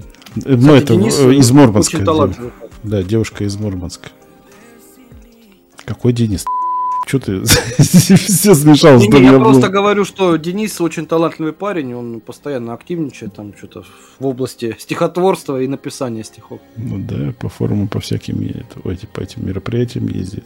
кстати, 0.58 0.84
это 0.84 0.96
Денис 0.96 1.20
э, 1.20 1.34
из 1.36 1.52
Мурманска. 1.52 2.04
Да, 2.84 3.04
девушка 3.04 3.44
из 3.44 3.56
Мурманска. 3.58 4.10
Какой 5.86 6.12
Денис? 6.12 6.44
Че 7.10 7.18
ты 7.20 7.44
все 7.80 8.54
смешал 8.54 9.00
Не, 9.00 9.24
я 9.24 9.40
просто 9.40 9.70
говорю, 9.70 10.06
что 10.06 10.36
Денис 10.36 10.80
очень 10.80 11.08
талантливый 11.08 11.54
парень, 11.54 11.96
он 11.96 12.20
постоянно 12.20 12.74
активничает 12.74 13.34
там 13.34 13.56
что-то 13.58 13.84
в 14.20 14.28
области 14.28 14.76
стихотворства 14.78 15.60
и 15.60 15.68
написания 15.68 16.24
стихов. 16.24 16.60
Ну 16.78 17.00
да, 17.00 17.34
по 17.40 17.50
форуму, 17.50 17.88
по 17.88 18.00
всяким 18.00 18.38
ой, 18.84 19.00
по 19.12 19.22
этим 19.22 19.48
мероприятиям 19.48 20.08
ездит. 20.08 20.44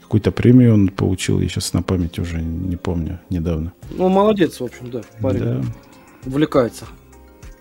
Какую-то 0.00 0.32
премию 0.32 0.72
он 0.72 0.88
получил, 0.88 1.38
я 1.38 1.48
сейчас 1.50 1.74
на 1.74 1.82
память 1.82 2.18
уже 2.18 2.40
не 2.40 2.76
помню, 2.76 3.20
недавно. 3.28 3.74
Ну, 3.90 4.08
молодец, 4.08 4.58
в 4.58 4.64
общем, 4.64 4.90
да, 4.90 5.02
парень 5.20 5.44
Да. 5.44 5.62
увлекается. 6.24 6.86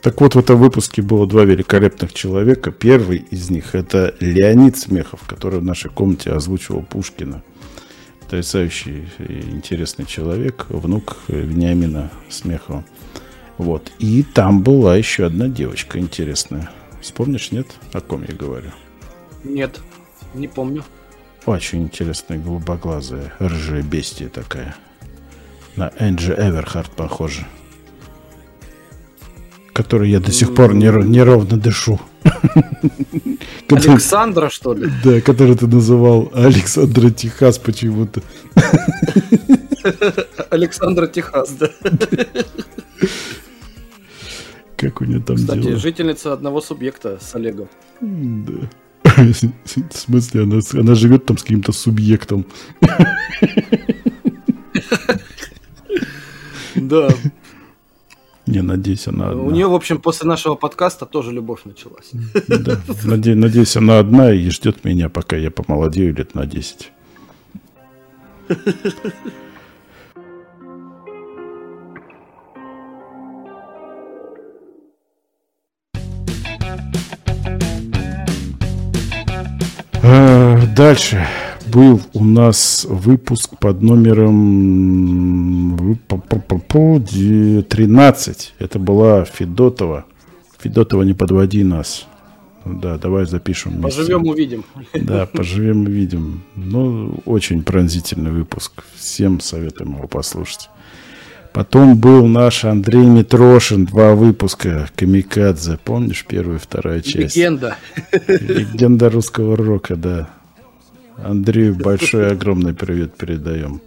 Так 0.02 0.22
вот, 0.22 0.36
в 0.36 0.40
этом 0.40 0.58
выпуске 0.58 1.02
было 1.02 1.28
два 1.28 1.44
великолепных 1.44 2.14
человека. 2.14 2.72
Первый 2.72 3.18
из 3.18 3.50
них 3.50 3.76
это 3.76 4.16
Леонид 4.22 4.78
Смехов, 4.78 5.24
который 5.28 5.60
в 5.60 5.66
нашей 5.66 5.92
комнате 5.92 6.32
озвучивал 6.32 6.84
Пушкина. 6.84 7.44
Потрясающий 8.30 9.10
и 9.18 9.42
интересный 9.50 10.06
человек, 10.06 10.68
внук 10.70 11.18
Вениамина 11.30 12.12
Смехова. 12.30 12.86
Вот. 13.58 13.92
И 13.98 14.22
там 14.22 14.62
была 14.62 14.96
еще 14.96 15.26
одна 15.26 15.48
девочка 15.48 15.98
интересная. 15.98 16.70
Вспомнишь, 17.02 17.52
нет? 17.52 17.66
О 17.92 18.02
ком 18.02 18.24
я 18.30 18.36
говорю? 18.36 18.70
Нет, 19.44 19.80
не 20.36 20.48
помню. 20.48 20.84
Очень 21.48 21.82
интересная, 21.82 22.38
голубоглазая, 22.38 23.34
рыжая 23.40 23.82
бестия 23.82 24.30
такая. 24.30 24.76
На 25.76 25.92
Энджи 25.98 26.36
Эверхард 26.38 26.92
похоже. 26.92 27.48
Которой 29.80 30.10
я 30.10 30.20
до 30.20 30.30
сих 30.34 30.54
пор 30.54 30.74
неро- 30.76 31.06
неровно 31.08 31.56
дышу. 31.58 32.02
Александра, 33.70 34.50
что 34.50 34.74
ли? 34.74 34.90
Да, 35.06 35.22
который 35.22 35.56
ты 35.56 35.68
называл 35.68 36.30
Александра 36.36 37.10
Техас 37.12 37.58
почему-то. 37.60 38.22
Александра 40.50 41.08
Техас, 41.08 41.52
да. 41.52 41.70
Как 44.76 45.00
у 45.00 45.06
нее 45.06 45.22
там 45.22 45.38
Кстати, 45.38 45.62
дела? 45.62 45.78
жительница 45.78 46.34
одного 46.34 46.60
субъекта 46.60 47.18
с 47.22 47.34
Олегом. 47.36 47.70
Да. 48.02 48.70
В 49.16 49.98
смысле, 49.98 50.44
она, 50.44 50.60
она 50.74 50.94
живет 50.94 51.26
там 51.26 51.38
с 51.38 51.44
каким-то 51.44 51.72
субъектом. 51.72 52.46
Да. 56.76 57.08
Не, 58.50 58.64
надеюсь, 58.64 59.08
она 59.08 59.30
одна. 59.30 59.44
У 59.44 59.52
нее, 59.52 59.68
в 59.68 59.76
общем, 59.76 60.00
после 60.00 60.28
нашего 60.28 60.56
подкаста 60.56 61.06
тоже 61.06 61.32
любовь 61.32 61.60
началась. 61.66 62.10
Да. 62.48 62.80
Наде- 63.04 63.36
надеюсь, 63.36 63.78
она 63.78 64.00
одна 64.00 64.34
и 64.34 64.50
ждет 64.50 64.84
меня, 64.84 65.08
пока 65.08 65.36
я 65.38 65.52
помолодею 65.52 66.16
лет 66.16 66.34
на 66.34 66.48
10. 66.48 66.92
А, 80.02 80.58
Дальше 80.76 81.28
был 81.68 82.02
у 82.14 82.24
нас 82.24 82.86
выпуск 82.90 83.58
под 83.60 83.82
номером 83.82 85.39
13. 85.96 88.54
Это 88.60 88.80
была 88.80 89.26
Федотова. 89.26 90.06
Федотова, 90.60 91.04
не 91.04 91.14
подводи 91.14 91.64
нас. 91.64 92.08
Да, 92.66 92.98
давай 92.98 93.26
запишем 93.26 93.74
вместе. 93.74 94.00
Поживем, 94.00 94.28
увидим. 94.28 94.66
Да, 94.94 95.26
поживем, 95.26 95.86
увидим. 95.86 96.44
Ну, 96.56 97.20
очень 97.26 97.64
пронзительный 97.64 98.32
выпуск. 98.32 98.84
Всем 98.96 99.40
советуем 99.40 99.96
его 99.96 100.08
послушать. 100.08 100.70
Потом 101.54 101.98
был 101.98 102.28
наш 102.28 102.64
Андрей 102.64 103.06
Митрошин, 103.06 103.86
два 103.86 104.14
выпуска 104.14 104.90
Камикадзе. 104.96 105.80
Помнишь 105.84 106.26
первая 106.28 106.58
и 106.58 106.60
вторая 106.60 107.02
часть? 107.02 107.36
Легенда. 107.36 107.76
Легенда 108.28 109.10
русского 109.10 109.58
рока, 109.58 109.96
да. 109.96 110.30
Андрею 111.18 111.76
большой 111.76 112.32
огромный 112.32 112.74
привет 112.74 113.18
передаем. 113.18 113.82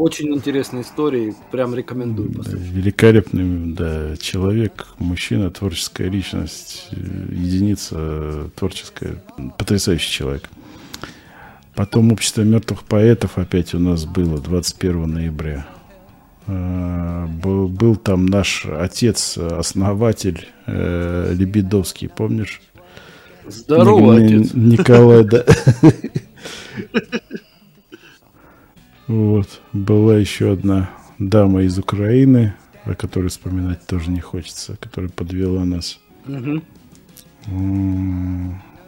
Очень 0.00 0.34
интересная 0.34 0.80
история, 0.80 1.34
прям 1.50 1.74
рекомендую. 1.74 2.32
Послушать. 2.32 2.58
Великолепный 2.58 3.74
да, 3.74 4.16
человек, 4.16 4.86
мужчина, 4.98 5.50
творческая 5.50 6.08
личность, 6.08 6.88
единица 6.90 8.50
творческая, 8.56 9.22
потрясающий 9.58 10.10
человек. 10.10 10.48
Потом 11.74 12.12
общество 12.12 12.40
мертвых 12.40 12.84
поэтов 12.84 13.36
опять 13.36 13.74
у 13.74 13.78
нас 13.78 14.06
было 14.06 14.40
21 14.40 15.02
ноября. 15.02 15.66
А, 16.46 17.26
был, 17.26 17.68
был 17.68 17.96
там 17.96 18.24
наш 18.24 18.64
отец, 18.64 19.36
основатель 19.36 20.48
э, 20.66 21.34
Лебедовский, 21.34 22.08
помнишь? 22.08 22.62
Здорово, 23.46 24.18
Ник- 24.18 24.40
отец. 24.40 24.54
Николай, 24.54 25.24
да. 25.24 25.44
Вот. 29.10 29.60
Была 29.72 30.18
еще 30.18 30.52
одна 30.52 30.88
дама 31.18 31.62
из 31.62 31.76
Украины, 31.76 32.54
о 32.84 32.94
которой 32.94 33.26
вспоминать 33.26 33.84
тоже 33.84 34.08
не 34.08 34.20
хочется, 34.20 34.76
которая 34.76 35.10
подвела 35.10 35.64
нас. 35.64 35.98
Угу. 36.28 36.62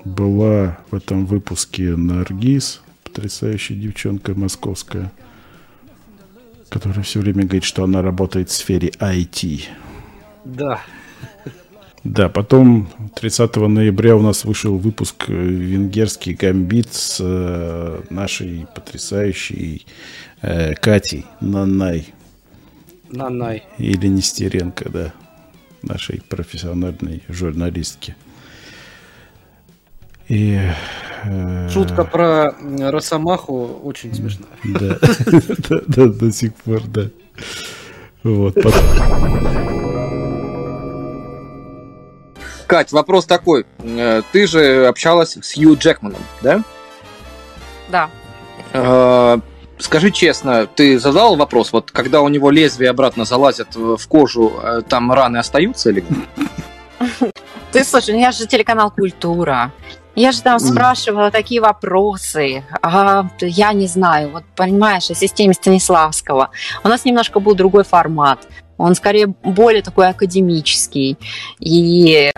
Была 0.04 0.78
в 0.92 0.94
этом 0.94 1.26
выпуске 1.26 1.96
Наргиз, 1.96 2.82
потрясающая 3.02 3.76
девчонка 3.76 4.34
московская, 4.34 5.10
которая 6.68 7.02
все 7.02 7.18
время 7.18 7.42
говорит, 7.42 7.64
что 7.64 7.82
она 7.82 8.00
работает 8.00 8.48
в 8.48 8.52
сфере 8.52 8.90
IT. 8.90 9.64
Да. 10.44 10.82
Да, 12.04 12.28
потом 12.28 12.88
30 13.14 13.56
ноября 13.56 14.16
у 14.16 14.22
нас 14.22 14.44
вышел 14.44 14.76
выпуск 14.76 15.26
э, 15.28 15.32
«Венгерский 15.32 16.34
гамбит» 16.34 16.92
с 16.92 17.18
э, 17.20 18.02
нашей 18.10 18.66
потрясающей 18.74 19.86
э, 20.40 20.74
Катей 20.74 21.26
Нанай. 21.40 22.12
Нанай. 23.08 23.62
Или 23.78 24.08
Нестеренко, 24.08 24.88
да, 24.88 25.12
нашей 25.82 26.22
профессиональной 26.28 27.22
журналистки. 27.28 28.16
И, 30.26 30.58
э... 31.24 31.68
Шутка 31.68 32.04
про 32.04 32.54
Росомаху 32.90 33.80
очень 33.84 34.12
смешная. 34.12 34.48
Да, 34.64 35.80
да, 35.86 36.06
до 36.06 36.32
сих 36.32 36.54
пор, 36.54 36.82
да. 36.88 37.10
Вот, 38.24 38.54
потом... 38.54 39.81
Кать, 42.72 42.90
вопрос 42.90 43.26
такой. 43.26 43.66
Э, 43.80 44.22
ты 44.32 44.46
же 44.46 44.86
общалась 44.86 45.36
с 45.36 45.52
Хью 45.52 45.76
Джекманом, 45.76 46.22
да? 46.40 46.62
Да. 47.90 48.08
Э, 48.72 49.38
скажи 49.76 50.10
честно, 50.10 50.66
ты 50.66 50.98
задал 50.98 51.36
вопрос, 51.36 51.70
вот 51.74 51.90
когда 51.90 52.22
у 52.22 52.30
него 52.30 52.50
лезвие 52.50 52.88
обратно 52.88 53.26
залазят 53.26 53.76
в 53.76 54.08
кожу, 54.08 54.54
э, 54.62 54.80
там 54.88 55.12
раны 55.12 55.36
остаются 55.36 55.90
или 55.90 56.02
Ты 57.72 57.84
слушай, 57.84 58.14
ну 58.14 58.20
я 58.20 58.32
же 58.32 58.46
телеканал 58.46 58.90
Культура. 58.90 59.70
Я 60.14 60.32
же 60.32 60.40
там 60.40 60.58
спрашивала 60.58 61.30
такие 61.30 61.60
вопросы. 61.60 62.64
А, 62.82 63.26
я 63.40 63.72
не 63.74 63.86
знаю, 63.86 64.30
вот 64.30 64.44
понимаешь, 64.56 65.10
о 65.10 65.14
системе 65.14 65.52
Станиславского. 65.52 66.50
У 66.84 66.88
нас 66.88 67.04
немножко 67.04 67.38
был 67.38 67.54
другой 67.54 67.84
формат. 67.84 68.46
Он 68.82 68.94
скорее 68.96 69.28
более 69.28 69.82
такой 69.82 70.08
академический. 70.08 71.16
И 71.60 72.32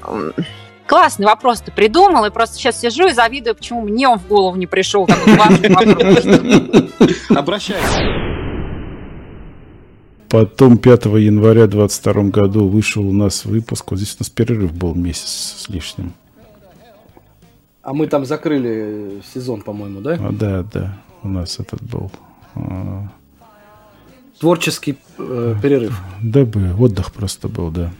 классный 0.86 1.24
вопрос 1.24 1.62
ты 1.62 1.72
придумал, 1.72 2.26
и 2.26 2.30
просто 2.30 2.56
сейчас 2.56 2.80
сижу 2.80 3.06
и 3.06 3.12
завидую, 3.12 3.54
почему 3.54 3.80
мне 3.80 4.06
он 4.08 4.18
в 4.18 4.28
голову 4.28 4.56
не 4.56 4.66
пришел 4.66 5.06
такой 5.06 5.36
важный 5.36 5.70
вопрос. 5.70 7.20
Обращайся. 7.30 8.00
Потом 10.28 10.76
5 10.76 11.04
января 11.06 11.66
22 11.66 12.24
году 12.24 12.68
вышел 12.68 13.08
у 13.08 13.12
нас 13.12 13.46
выпуск. 13.46 13.90
Вот 13.90 14.00
здесь 14.00 14.14
у 14.14 14.16
нас 14.20 14.28
перерыв 14.28 14.74
был 14.74 14.94
месяц 14.94 15.64
с 15.64 15.68
лишним. 15.70 16.12
А 17.82 17.94
мы 17.94 18.06
там 18.06 18.26
закрыли 18.26 19.22
сезон, 19.32 19.62
по-моему, 19.62 20.00
да? 20.00 20.18
А, 20.20 20.30
да, 20.30 20.62
да. 20.62 20.98
У 21.22 21.28
нас 21.28 21.58
этот 21.58 21.82
был. 21.82 22.10
Творческий 24.44 24.98
э, 25.16 25.56
перерыв. 25.62 25.98
Да 26.20 26.44
бы, 26.44 26.74
отдых 26.78 27.12
просто 27.12 27.48
был, 27.48 27.70
да. 27.70 27.90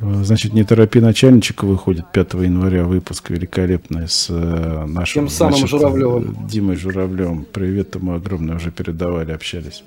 Значит, 0.00 0.54
«Не 0.54 0.64
торопи 0.64 0.98
начальничка» 0.98 1.66
выходит 1.66 2.10
5 2.10 2.32
января, 2.34 2.84
выпуск 2.84 3.28
великолепный 3.28 4.08
с 4.08 4.28
э, 4.30 4.86
нашим... 4.86 5.24
Тем 5.24 5.28
самым 5.28 5.58
значит, 5.58 5.68
Журавлевым. 5.68 6.46
Димой 6.48 6.76
Журавлевым. 6.76 7.44
Привет 7.52 7.96
ему 7.96 8.14
огромное, 8.14 8.56
уже 8.56 8.70
передавали, 8.70 9.30
общались. 9.32 9.84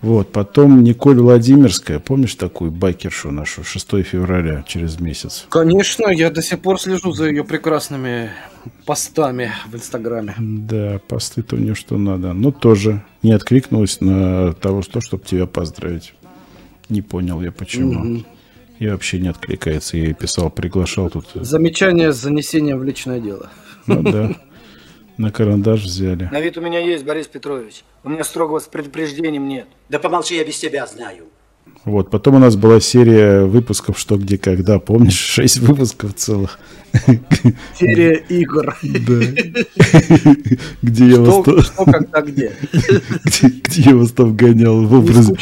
Вот, 0.00 0.30
потом 0.30 0.84
Николь 0.84 1.18
Владимирская, 1.18 1.98
помнишь 1.98 2.36
такую 2.36 2.70
байкершу 2.70 3.32
нашу, 3.32 3.64
6 3.64 4.02
февраля, 4.04 4.64
через 4.66 5.00
месяц? 5.00 5.46
Конечно, 5.48 6.08
я 6.08 6.30
до 6.30 6.40
сих 6.40 6.60
пор 6.60 6.80
слежу 6.80 7.12
за 7.12 7.26
ее 7.26 7.42
прекрасными 7.42 8.30
постами 8.86 9.50
в 9.70 9.74
Инстаграме. 9.74 10.34
Да, 10.38 11.00
посты-то 11.08 11.56
у 11.56 11.58
нее 11.58 11.74
что 11.74 11.98
надо. 11.98 12.32
Но 12.32 12.52
тоже 12.52 13.02
не 13.22 13.32
откликнулась 13.32 14.00
на 14.00 14.52
того, 14.54 14.82
что, 14.82 15.00
чтобы 15.00 15.24
тебя 15.24 15.46
поздравить. 15.46 16.14
Не 16.88 17.02
понял 17.02 17.40
я 17.42 17.50
почему. 17.50 18.00
Угу. 18.00 18.24
И 18.78 18.88
вообще 18.88 19.18
не 19.18 19.28
откликается. 19.28 19.96
Я 19.96 20.04
ей 20.04 20.14
писал, 20.14 20.50
приглашал 20.50 21.10
тут. 21.10 21.26
Замечание 21.34 22.12
с 22.12 22.16
занесением 22.16 22.78
в 22.78 22.84
личное 22.84 23.18
дело. 23.20 23.50
Ну 23.86 24.02
да. 24.02 24.36
На 25.18 25.32
карандаш 25.32 25.82
взяли. 25.82 26.28
На 26.30 26.40
вид 26.40 26.56
у 26.58 26.60
меня 26.60 26.78
есть, 26.78 27.04
Борис 27.04 27.26
Петрович. 27.26 27.82
У 28.04 28.08
меня 28.08 28.22
строгого 28.22 28.60
с 28.60 28.68
предупреждением 28.68 29.48
нет. 29.48 29.66
Да 29.88 29.98
помолчи, 29.98 30.36
я 30.36 30.44
без 30.44 30.58
тебя 30.58 30.86
знаю. 30.86 31.24
Вот, 31.84 32.08
потом 32.10 32.36
у 32.36 32.38
нас 32.38 32.54
была 32.54 32.80
серия 32.80 33.44
выпусков 33.44 33.98
«Что, 33.98 34.16
где, 34.16 34.38
когда». 34.38 34.78
Помнишь? 34.78 35.14
Шесть 35.18 35.58
выпусков 35.58 36.14
целых. 36.14 36.60
Серия 37.76 38.14
игр. 38.28 38.76
Да. 38.82 39.14
Где 40.82 41.08
я 41.08 41.20
вас. 41.20 41.66
Что, 41.66 41.84
когда, 41.84 42.22
где. 42.22 42.52
Где 43.42 43.82
я 43.82 43.96
вас 43.96 44.12
там 44.12 44.36
гонял? 44.36 44.86
В 44.86 44.94
образе... 44.94 45.34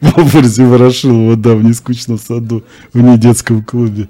В 0.00 0.18
образе 0.18 0.64
Ворошилова, 0.66 1.36
да, 1.36 1.54
в 1.54 1.64
нескучном 1.64 2.18
саду, 2.18 2.62
в 2.92 3.00
недетском 3.00 3.64
клубе. 3.64 4.08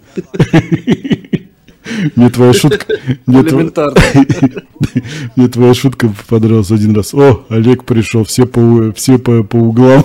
Мне 2.16 2.30
твоя 2.30 2.52
шутка... 2.52 2.98
Мне, 3.26 3.42
тв... 3.42 3.54
Мне 5.36 5.48
твоя 5.48 5.74
шутка 5.74 6.12
понравилась 6.28 6.70
один 6.70 6.94
раз. 6.94 7.14
О, 7.14 7.44
Олег 7.48 7.84
пришел, 7.84 8.24
все 8.24 8.46
по, 8.46 8.92
все 8.92 9.18
по, 9.18 9.42
по 9.42 9.56
углам. 9.56 10.04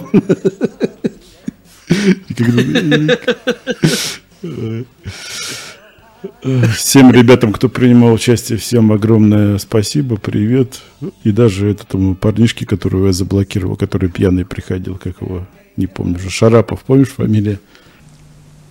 Всем 6.76 7.12
ребятам, 7.12 7.54
кто 7.54 7.70
принимал 7.70 8.14
участие, 8.14 8.58
всем 8.58 8.92
огромное 8.92 9.58
спасибо, 9.58 10.18
привет. 10.18 10.82
И 11.24 11.32
даже 11.32 11.70
этому 11.70 12.16
парнишке, 12.16 12.66
которого 12.66 13.08
я 13.08 13.14
заблокировал, 13.14 13.76
который 13.76 14.10
пьяный 14.10 14.46
приходил, 14.46 14.96
как 14.96 15.22
его, 15.22 15.46
не 15.78 15.88
помню 15.88 16.18
уже, 16.18 16.30
Шарапов, 16.30 16.82
помнишь 16.82 17.10
фамилия? 17.10 17.60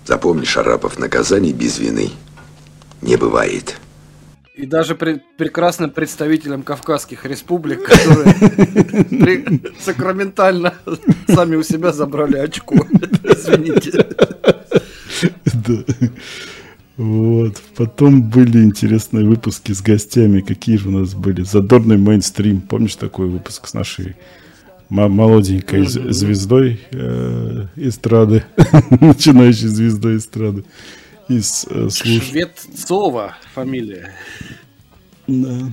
Запомни, 0.05 0.45
Шарапов, 0.45 0.99
наказаний 0.99 1.53
без 1.53 1.79
вины 1.79 2.11
не 3.07 3.17
бывает. 3.17 3.79
И 4.55 4.65
даже 4.65 4.95
при, 4.95 5.21
прекрасным 5.37 5.91
представителям 5.91 6.63
Кавказских 6.63 7.27
республик, 7.27 7.85
которые 7.85 9.61
сакраментально 9.79 10.75
сами 11.29 11.57
у 11.57 11.63
себя 11.63 11.93
забрали 11.93 12.39
очко. 12.39 12.87
Извините. 13.23 14.07
Да. 15.45 15.85
Вот. 16.97 17.63
Потом 17.77 18.23
были 18.23 18.65
интересные 18.65 19.27
выпуски 19.27 19.73
с 19.73 19.83
гостями. 19.83 20.41
Какие 20.41 20.79
же 20.79 20.89
у 20.89 20.93
нас 20.93 21.15
были? 21.15 21.43
Задорный 21.43 21.99
мейнстрим. 21.99 22.63
Помнишь 22.63 22.97
такой 22.97 23.29
выпуск 23.29 23.67
с 23.67 23.75
нашей 23.75 24.17
молоденькой 24.89 25.83
mm-hmm. 25.83 26.13
звездой 26.13 26.81
э, 26.93 27.67
эстрады? 27.77 28.45
Начинающей 29.01 29.69
звездой 29.69 30.17
эстрады 30.17 30.65
из 31.29 31.66
э, 31.68 31.89
служ... 31.91 32.22
Шведцова 32.24 33.37
фамилия. 33.55 34.12
Да. 35.27 35.70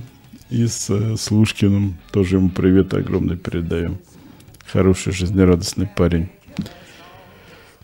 И 0.50 0.66
с 0.66 0.90
э, 0.90 1.16
Слушкиным 1.16 1.96
тоже 2.12 2.36
ему 2.36 2.50
привет 2.50 2.94
огромный 2.94 3.36
передаем. 3.36 3.98
Хороший, 4.66 5.12
жизнерадостный 5.12 5.86
парень. 5.86 6.28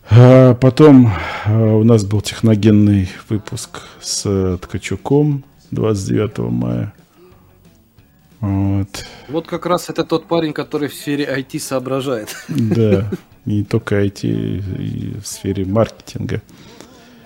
А 0.09 0.55
потом 0.55 1.11
а, 1.45 1.75
у 1.75 1.83
нас 1.83 2.03
был 2.03 2.21
техногенный 2.21 3.09
выпуск 3.29 3.81
с 4.01 4.23
э, 4.25 4.57
Ткачуком 4.61 5.45
29 5.71 6.37
мая. 6.51 6.93
Вот. 8.41 9.05
Вот 9.29 9.47
как 9.47 9.65
раз 9.65 9.89
это 9.89 10.03
тот 10.03 10.25
парень, 10.25 10.51
который 10.51 10.89
в 10.89 10.93
сфере 10.93 11.25
IT 11.25 11.59
соображает. 11.59 12.35
Да, 12.49 13.09
не 13.45 13.63
только 13.63 14.03
IT, 14.03 14.27
и 14.27 15.19
в 15.19 15.25
сфере 15.25 15.63
маркетинга. 15.65 16.41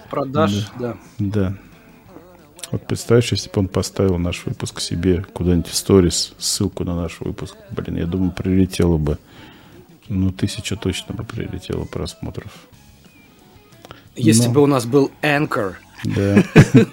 Продаж, 0.09 0.71
да. 0.79 0.97
Да. 1.19 1.57
Вот 2.71 2.85
представляешь, 2.87 3.31
если 3.31 3.49
бы 3.49 3.59
он 3.59 3.67
поставил 3.67 4.17
наш 4.17 4.45
выпуск 4.45 4.79
себе 4.79 5.25
куда-нибудь 5.33 5.67
в 5.67 5.75
сторис, 5.75 6.33
ссылку 6.37 6.83
на 6.83 6.95
наш 6.95 7.19
выпуск, 7.19 7.55
блин, 7.71 7.97
я 7.97 8.05
думаю, 8.05 8.31
прилетело 8.31 8.97
бы. 8.97 9.17
Ну, 10.07 10.31
тысяча 10.31 10.75
точно 10.75 11.15
бы 11.15 11.23
прилетело 11.23 11.85
просмотров. 11.85 12.51
Если 14.15 14.47
Но... 14.47 14.53
бы 14.53 14.61
у 14.63 14.65
нас 14.65 14.85
был 14.85 15.11
Anchor. 15.21 15.75
Да. 16.03 16.43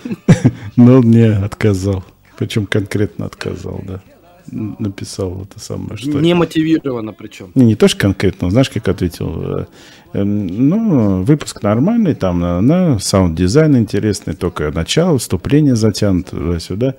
Но 0.77 0.99
он 0.99 1.07
мне 1.07 1.31
отказал. 1.33 2.05
Причем 2.39 2.67
конкретно 2.67 3.27
отказал, 3.27 3.81
да 3.85 4.03
написал 4.51 5.43
это 5.43 5.61
самое, 5.61 5.97
что... 5.97 6.21
Не 6.21 6.35
мотивированно 6.35 7.13
причем. 7.13 7.53
Не, 7.55 7.65
не 7.65 7.77
то, 7.77 7.89
что 7.89 7.99
конкретно, 7.99 8.51
знаешь, 8.51 8.71
как 8.71 8.89
ответил. 8.89 9.67
Эм, 10.15 10.47
ну, 10.69 11.23
выпуск 11.23 11.63
нормальный, 11.63 12.15
там 12.15 12.41
на, 12.41 12.61
на 12.61 12.99
саунд-дизайн 12.99 13.79
интересный, 13.79 14.35
только 14.35 14.71
начало, 14.71 15.19
вступление 15.19 15.75
затянуто 15.75 16.37
туда-сюда. 16.37 16.95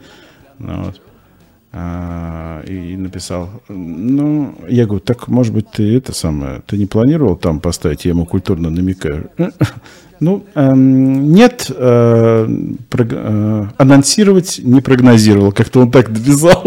Ну, 0.57 0.83
вот. 0.83 1.01
а, 1.71 2.63
и, 2.65 2.93
и 2.93 2.97
написал, 2.97 3.49
ну, 3.69 4.55
я 4.67 4.85
говорю, 4.85 5.01
так, 5.01 5.27
может 5.27 5.53
быть, 5.53 5.69
ты 5.69 5.95
это 5.95 6.13
самое, 6.13 6.61
ты 6.65 6.77
не 6.77 6.87
планировал 6.87 7.35
там 7.35 7.59
поставить, 7.59 8.05
я 8.05 8.11
ему 8.11 8.25
культурно 8.25 8.69
намекаю. 8.69 9.29
Ну, 10.19 10.45
эм, 10.55 11.33
нет, 11.33 11.69
э, 11.69 12.47
прог, 12.89 13.07
э, 13.11 13.67
анонсировать 13.77 14.61
не 14.63 14.79
прогнозировал. 14.79 15.51
Как-то 15.51 15.81
он 15.81 15.91
так 15.91 16.13
довязал. 16.13 16.63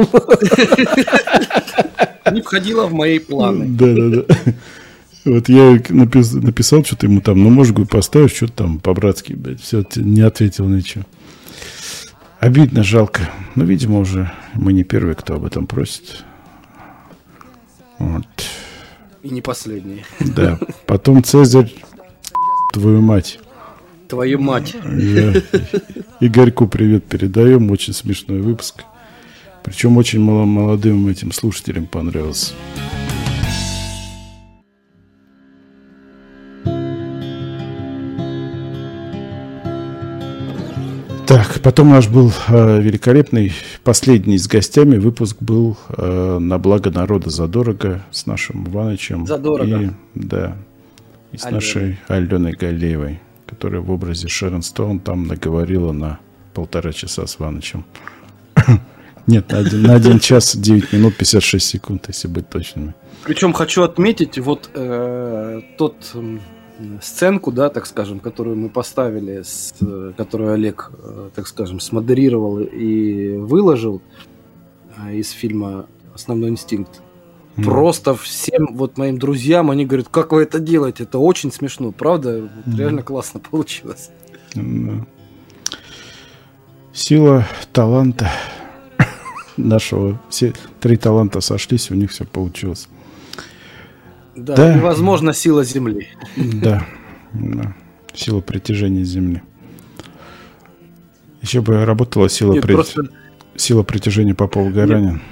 Не 2.31 2.43
входило 2.43 2.87
в 2.87 2.93
мои 2.93 3.19
планы. 3.19 3.67
Да, 3.69 3.87
да, 3.95 4.09
да. 4.11 4.53
Вот 5.27 5.49
я 5.49 5.77
напис, 5.89 6.33
написал 6.35 6.85
что-то 6.85 7.07
ему 7.07 7.21
там, 7.21 7.43
ну, 7.43 7.51
может, 7.51 7.75
говорю, 7.75 7.89
поставишь 7.89 8.33
что-то 8.33 8.53
там 8.53 8.79
по-братски, 8.79 9.33
блядь. 9.33 9.61
Все, 9.61 9.85
не 9.97 10.21
ответил 10.21 10.69
ничего. 10.69 11.05
Обидно, 12.39 12.85
жалко. 12.85 13.29
Но, 13.57 13.65
видимо, 13.65 13.99
уже 13.99 14.31
мы 14.55 14.73
не 14.73 14.85
первые, 14.85 15.17
кто 15.17 15.35
об 15.35 15.45
этом 15.45 15.67
просит. 15.67 16.25
Вот. 17.99 18.25
И 19.25 19.31
не 19.31 19.41
последний. 19.41 20.05
Да. 20.21 20.61
Потом 20.87 21.25
Цезарь, 21.25 21.75
твою 22.73 23.01
мать. 23.01 23.41
Твою 24.09 24.39
мать. 24.39 24.77
Я 24.85 25.43
Игорьку 26.21 26.69
привет 26.69 27.05
передаем. 27.05 27.73
Очень 27.73 27.95
смешной 27.95 28.41
выпуск. 28.43 28.85
Причем 29.65 29.97
очень 29.97 30.21
молодым 30.21 31.09
этим 31.09 31.33
слушателям 31.33 31.87
понравился. 31.87 32.53
Потом 41.67 41.91
наш 41.91 42.07
был 42.07 42.33
э, 42.47 42.81
великолепный, 42.81 43.53
последний 43.83 44.39
с 44.39 44.47
гостями. 44.47 44.99
Выпуск 44.99 45.39
был 45.41 45.77
э, 45.89 46.39
на 46.39 46.59
благо 46.59 46.93
народа 46.93 47.31
задорого 47.31 48.03
с 48.13 48.27
нашим 48.27 48.69
Иванычем. 48.69 49.27
Задорого. 49.27 49.83
И, 49.83 49.91
да, 50.15 50.57
и 51.33 51.37
с 51.37 51.45
Алена. 51.45 51.57
нашей 51.57 51.99
Аленой 52.07 52.53
Галеевой 52.53 53.19
которая 53.47 53.81
в 53.81 53.91
образе 53.91 54.29
Шерон 54.29 54.63
Стоун 54.63 55.01
там 55.01 55.27
наговорила 55.27 55.91
на 55.91 56.21
полтора 56.55 56.93
часа 56.93 57.27
с 57.27 57.39
Ванычем. 57.41 57.85
Нет, 59.27 59.51
на 59.51 59.59
один, 59.59 59.83
на 59.83 59.95
один 59.95 60.21
час 60.21 60.57
9 60.57 60.93
минут 60.93 61.17
56 61.17 61.67
секунд, 61.67 62.05
если 62.07 62.29
быть 62.29 62.49
точными. 62.49 62.95
Причем 63.25 63.53
хочу 63.53 63.83
отметить 63.83 64.39
вот 64.39 64.71
э, 64.73 65.63
тот 65.79 65.97
сценку, 67.03 67.53
да, 67.53 67.69
так 67.69 67.87
скажем, 67.87 68.21
которую 68.21 68.57
мы 68.57 68.69
поставили, 68.69 69.43
с, 69.43 69.75
которую 70.17 70.53
Олег, 70.53 70.91
э, 70.99 71.31
так 71.35 71.47
скажем, 71.47 71.81
смодерировал 71.81 72.61
и 72.61 73.37
выложил 73.37 74.03
э, 74.99 75.17
из 75.17 75.31
фильма 75.31 75.87
«Основной 76.15 76.51
инстинкт». 76.51 77.03
Mm. 77.57 77.65
Просто 77.65 78.15
всем 78.15 78.69
вот 78.73 78.99
моим 78.99 79.19
друзьям, 79.19 79.71
они 79.71 79.87
говорят, 79.87 80.09
как 80.11 80.33
вы 80.33 80.43
это 80.43 80.59
делаете? 80.59 81.05
Это 81.05 81.19
очень 81.19 81.51
смешно, 81.51 81.93
правда? 81.93 82.39
Mm. 82.39 82.77
Реально 82.77 83.03
классно 83.03 83.41
получилось. 83.41 84.11
Mm. 84.55 85.07
Сила 86.93 87.47
таланта 87.73 88.31
нашего. 89.57 90.21
Все 90.29 90.53
три 90.81 90.97
таланта 90.97 91.41
сошлись, 91.41 91.91
у 91.91 91.95
них 91.95 92.11
все 92.11 92.25
получилось. 92.25 92.89
Да, 94.37 94.55
да. 94.55 94.77
и, 94.77 94.81
возможно, 94.81 95.33
сила 95.33 95.65
Земли. 95.65 96.09
Да, 96.37 96.87
да. 97.33 97.75
Сила 98.15 98.41
притяжения 98.41 99.05
Земли. 99.05 99.43
Еще 101.43 101.61
бы 101.61 101.85
работала 101.85 102.29
сила, 102.29 102.55
Нет, 102.55 102.63
при... 102.63 102.75
просто... 102.75 103.09
сила 103.57 103.83
притяжения 103.83 104.35
Попова 104.35 104.71
Гаранин. 104.71 105.15
Нет. 105.15 105.23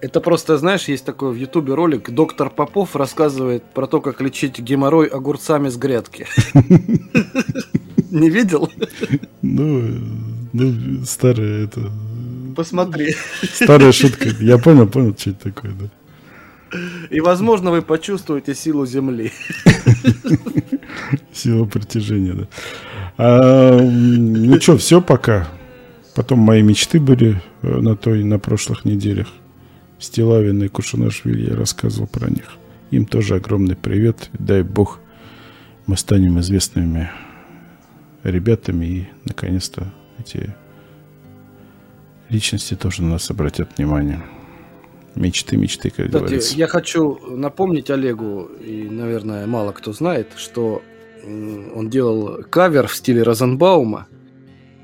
Это 0.00 0.20
просто, 0.20 0.56
знаешь, 0.56 0.88
есть 0.88 1.04
такой 1.04 1.32
в 1.32 1.36
Ютубе 1.36 1.74
ролик, 1.74 2.10
доктор 2.10 2.48
Попов 2.48 2.96
рассказывает 2.96 3.64
про 3.74 3.86
то, 3.86 4.00
как 4.00 4.20
лечить 4.20 4.58
геморрой 4.58 5.06
огурцами 5.06 5.68
с 5.68 5.76
грядки. 5.76 6.26
Не 8.10 8.30
видел? 8.30 8.70
Ну, 9.42 9.82
ну, 10.52 11.04
старая 11.04 11.64
это... 11.64 11.90
Посмотри. 12.56 13.14
Старая 13.42 13.92
шутка. 13.92 14.28
Я 14.40 14.58
понял, 14.58 14.88
понял, 14.88 15.14
что 15.16 15.30
это 15.30 15.52
такое, 15.52 15.72
да. 15.72 15.90
И, 17.10 17.20
возможно, 17.20 17.70
вы 17.70 17.82
почувствуете 17.82 18.54
силу 18.54 18.86
Земли. 18.86 19.32
Сила 21.32 21.64
притяжения, 21.64 22.34
да. 22.34 22.48
А, 23.18 23.80
ну 23.80 24.60
что, 24.60 24.76
все 24.76 25.00
пока. 25.00 25.48
Потом 26.14 26.38
мои 26.40 26.62
мечты 26.62 27.00
были 27.00 27.42
э, 27.62 27.80
на 27.80 27.96
той, 27.96 28.24
на 28.24 28.38
прошлых 28.38 28.84
неделях. 28.84 29.28
Стилавин 29.98 30.62
и 30.62 30.68
Кушанашвили, 30.68 31.50
я 31.50 31.56
рассказывал 31.56 32.06
про 32.06 32.28
них. 32.28 32.56
Им 32.90 33.04
тоже 33.04 33.36
огромный 33.36 33.76
привет. 33.76 34.30
Дай 34.32 34.62
бог, 34.62 35.00
мы 35.86 35.96
станем 35.96 36.40
известными 36.40 37.10
ребятами 38.22 38.86
и, 38.86 39.08
наконец-то, 39.24 39.92
эти 40.18 40.54
личности 42.28 42.74
тоже 42.74 43.02
на 43.02 43.10
нас 43.10 43.30
обратят 43.30 43.76
внимание. 43.76 44.22
Мечты, 45.14 45.56
мечты, 45.56 45.90
как 45.90 46.06
Кстати, 46.06 46.22
говорится. 46.22 46.56
Я 46.56 46.66
хочу 46.66 47.18
напомнить 47.36 47.90
Олегу, 47.90 48.48
и, 48.64 48.88
наверное, 48.88 49.46
мало 49.46 49.72
кто 49.72 49.92
знает, 49.92 50.28
что 50.36 50.82
он 51.24 51.90
делал 51.90 52.42
кавер 52.48 52.86
в 52.86 52.94
стиле 52.94 53.22
Розенбаума, 53.22 54.06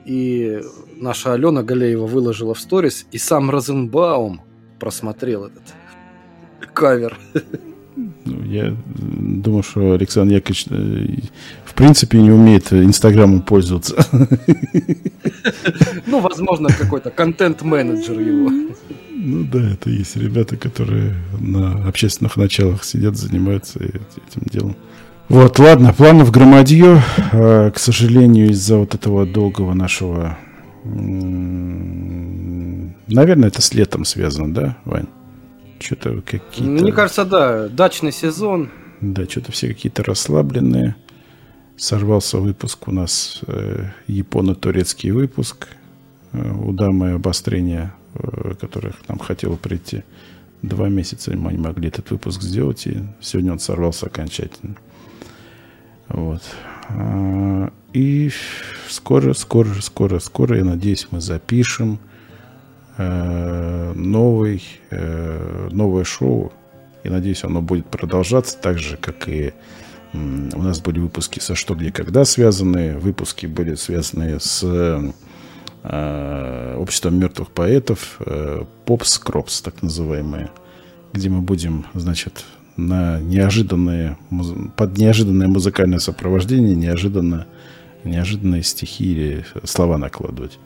и 0.05 0.61
наша 0.97 1.33
Алена 1.33 1.63
Галеева 1.63 2.07
выложила 2.07 2.55
в 2.55 2.61
сторис, 2.61 3.07
и 3.13 3.19
сам 3.19 3.51
Розенбаум 3.51 4.43
просмотрел 4.79 5.47
этот 5.47 5.63
кавер. 6.75 7.19
Ну, 7.97 8.43
я 8.45 8.77
думаю, 8.87 9.63
что 9.63 9.93
Александр 9.93 10.35
Яковлевич 10.35 10.67
э, 10.69 11.29
в 11.65 11.75
принципе 11.75 12.21
не 12.21 12.31
умеет 12.31 12.73
Инстаграмом 12.73 13.41
пользоваться. 13.41 13.97
Ну, 16.07 16.21
возможно, 16.21 16.69
какой-то 16.69 17.11
контент-менеджер 17.11 18.21
его. 18.21 18.51
Ну 19.27 19.43
да, 19.43 19.73
это 19.73 19.91
есть 19.91 20.17
ребята, 20.17 20.57
которые 20.57 21.15
на 21.41 21.89
общественных 21.89 22.37
началах 22.37 22.85
сидят, 22.85 23.17
занимаются 23.17 23.81
этим 23.81 24.43
делом. 24.43 24.77
Вот, 25.29 25.59
ладно, 25.59 25.93
планов 25.93 26.31
громадье. 26.31 27.03
А, 27.33 27.73
к 27.73 27.79
сожалению, 27.81 28.51
из-за 28.51 28.77
вот 28.77 28.95
этого 28.95 29.27
долгого 29.27 29.75
нашего 29.75 30.39
Наверное, 33.09 33.49
это 33.49 33.61
с 33.61 33.75
летом 33.75 34.05
связано, 34.05 34.55
да, 34.55 34.77
Вань? 34.85 35.09
Что-то 35.81 36.23
какие-то... 36.23 36.63
Мне 36.63 36.93
кажется, 36.93 37.25
да. 37.25 37.67
Дачный 37.67 38.13
сезон. 38.13 38.71
Да, 39.01 39.25
что-то 39.25 39.51
все 39.51 39.67
какие-то 39.67 40.05
расслабленные. 40.05 40.95
Сорвался 41.77 42.39
выпуск 42.39 42.87
у 42.87 42.93
нас 42.93 43.41
э, 43.49 43.87
японо-турецкий 44.07 45.11
выпуск. 45.11 45.67
Э, 46.33 46.53
у 46.53 46.71
дамы 46.73 47.15
обострения, 47.15 47.93
э, 48.19 48.55
которых 48.61 48.97
нам 49.09 49.19
хотело 49.19 49.57
прийти. 49.57 50.03
Два 50.63 50.89
месяца 50.89 51.37
мы 51.37 51.53
не 51.53 51.59
могли 51.59 51.89
этот 51.89 52.11
выпуск 52.11 52.43
сделать, 52.43 52.87
и 52.87 53.03
сегодня 53.21 53.53
он 53.53 53.59
сорвался 53.59 54.07
окончательно. 54.07 54.77
Вот. 56.09 56.43
А, 56.89 57.71
и 57.93 58.31
скоро, 58.89 59.33
скоро, 59.35 59.73
скоро, 59.81 60.19
скоро, 60.19 60.57
я 60.57 60.65
надеюсь, 60.65 61.09
мы 61.11 61.21
запишем 61.21 61.99
э, 62.97 63.93
новый, 63.95 64.63
э, 64.91 65.69
новое 65.71 66.05
шоу. 66.05 66.53
И 67.05 67.09
надеюсь, 67.09 67.45
оно 67.45 67.63
будет 67.63 67.87
продолжаться 67.87 68.59
так 68.59 68.79
же, 68.79 68.97
как 68.97 69.29
и 69.29 69.53
У 70.13 70.63
нас 70.63 70.81
были 70.81 70.99
выпуски 70.99 71.41
со 71.41 71.55
«Что, 71.55 71.75
где, 71.75 71.93
когда» 71.93 72.25
связанные. 72.25 72.97
Выпуски 72.97 73.47
были 73.47 73.75
связаны 73.75 74.41
с 74.41 74.63
э, 75.89 76.77
обществом 76.79 77.19
мертвых 77.19 77.51
поэтов. 77.51 78.17
э, 78.21 78.63
Попс, 78.85 79.19
Кропс, 79.19 79.61
так 79.61 79.83
называемые. 79.83 80.51
Где 81.13 81.29
мы 81.31 81.41
будем, 81.41 81.87
значит, 81.95 82.45
на 82.77 83.21
неожиданные, 83.21 84.17
муз- 84.31 84.55
под 84.77 84.99
неожиданное 84.99 85.49
музыкальное 85.49 85.99
сопровождение 85.99 86.75
неожиданно, 86.75 87.47
неожиданные 88.05 88.63
стихи 88.63 89.13
или 89.13 89.45
слова 89.65 89.97
накладывать. 89.99 90.59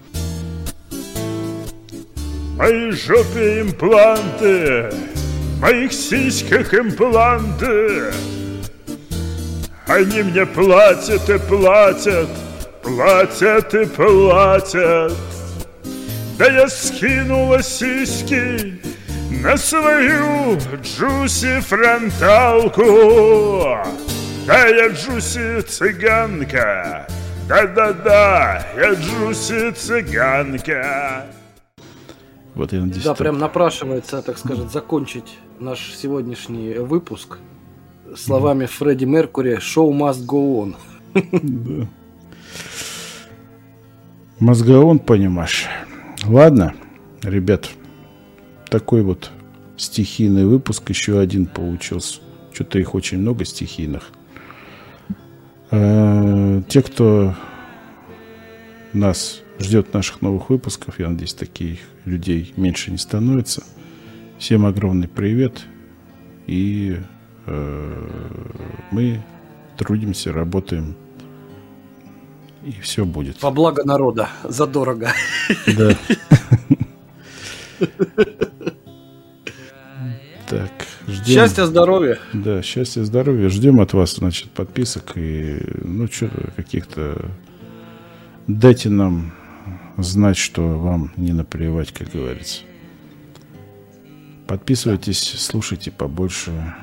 Моей 2.57 2.91
жопе 2.93 3.63
импланты, 3.63 4.91
в 5.57 5.61
моих 5.61 5.93
сиськах 5.93 6.75
импланты. 6.75 8.13
Они 9.87 10.23
мне 10.23 10.45
платят 10.47 11.29
и 11.31 11.39
платят, 11.39 12.29
платят 12.97 13.75
и 13.75 13.85
платят. 13.87 15.13
Да 16.39 16.47
я 16.47 16.69
скинула 16.69 17.63
сиськи 17.63 18.75
на 19.43 19.57
свою 19.57 20.59
джуси 20.83 21.61
фронталку. 21.61 22.83
Да 24.47 24.67
я 24.67 24.89
джуси 24.89 25.61
цыганка, 25.63 27.07
да-да-да, 27.49 28.67
я 28.77 28.95
джуси 28.95 29.71
цыганка. 29.73 31.27
Вот 32.55 32.73
я 32.73 32.81
надеюсь, 32.81 33.05
Да, 33.05 33.13
это- 33.13 33.23
прям 33.23 33.39
напрашивается, 33.39 34.23
так 34.23 34.39
сказать, 34.39 34.71
закончить 34.73 35.39
наш 35.61 35.95
сегодняшний 35.95 36.75
выпуск 36.75 37.39
словами 38.17 38.67
Фредди 38.67 39.05
Меркури 39.05 39.59
«Show 39.59 39.91
must 39.93 40.27
go 40.27 40.65
on». 40.65 40.75
Да. 41.15 41.87
Мозгоон, 44.41 44.99
понимаешь. 45.01 45.67
Ладно, 46.25 46.75
ребят, 47.23 47.69
такой 48.71 49.03
вот 49.03 49.31
стихийный 49.77 50.47
выпуск, 50.47 50.89
еще 50.89 51.21
один 51.21 51.45
получился. 51.45 52.21
Что-то 52.53 52.79
их 52.79 52.95
очень 52.95 53.19
много 53.19 53.45
стихийных. 53.45 54.11
Э, 55.71 56.63
Те, 56.69 56.81
кто 56.83 57.35
нас 58.95 59.43
ждет 59.59 59.93
наших 59.93 60.23
новых 60.23 60.49
выпусков, 60.49 60.99
я 60.99 61.11
надеюсь, 61.11 61.35
таких 61.35 61.81
людей 62.07 62.55
меньше 62.57 62.91
не 62.91 62.99
становится. 62.99 63.63
Всем 64.39 64.65
огромный 64.65 65.09
привет. 65.09 65.67
И 66.47 66.97
э, 67.45 68.09
мы 68.91 69.23
трудимся, 69.77 70.33
работаем. 70.33 70.97
И 72.65 72.73
все 72.83 73.05
будет. 73.05 73.43
Во 73.43 73.51
благо 73.51 73.85
народа, 73.85 74.29
задорого. 74.45 75.13
Да. 75.67 75.97
Так, 80.51 80.73
ждем. 81.07 81.25
Счастья, 81.27 81.65
здоровья. 81.65 82.19
Да, 82.33 82.61
счастья, 82.61 83.05
здоровья. 83.05 83.49
Ждем 83.49 83.81
от 83.81 83.93
вас, 83.93 84.17
значит, 84.17 84.51
подписок 84.51 85.13
и, 85.15 85.63
ну, 85.85 86.09
что-то 86.09 86.51
каких-то... 86.57 87.31
Дайте 88.49 88.89
нам 88.89 89.33
знать, 89.97 90.37
что 90.37 90.63
вам 90.77 91.13
не 91.17 91.33
наплевать, 91.33 91.93
как 91.93 92.11
говорится. 92.11 92.63
Подписывайтесь, 94.49 95.37
слушайте 95.39 95.93
побольше 95.93 96.75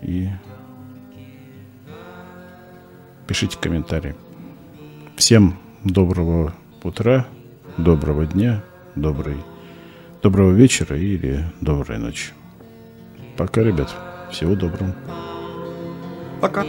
и 0.00 0.30
пишите 3.26 3.58
комментарии. 3.58 4.14
Всем 5.16 5.58
доброго 5.84 6.54
утра, 6.82 7.26
доброго 7.76 8.26
дня, 8.26 8.64
добрый, 8.96 9.36
доброго 10.22 10.52
вечера 10.52 10.98
или 10.98 11.44
доброй 11.60 11.98
ночи. 11.98 12.32
Пока, 13.36 13.62
ребят. 13.62 13.94
Всего 14.30 14.54
доброго. 14.54 14.94
Пока. 16.40 16.64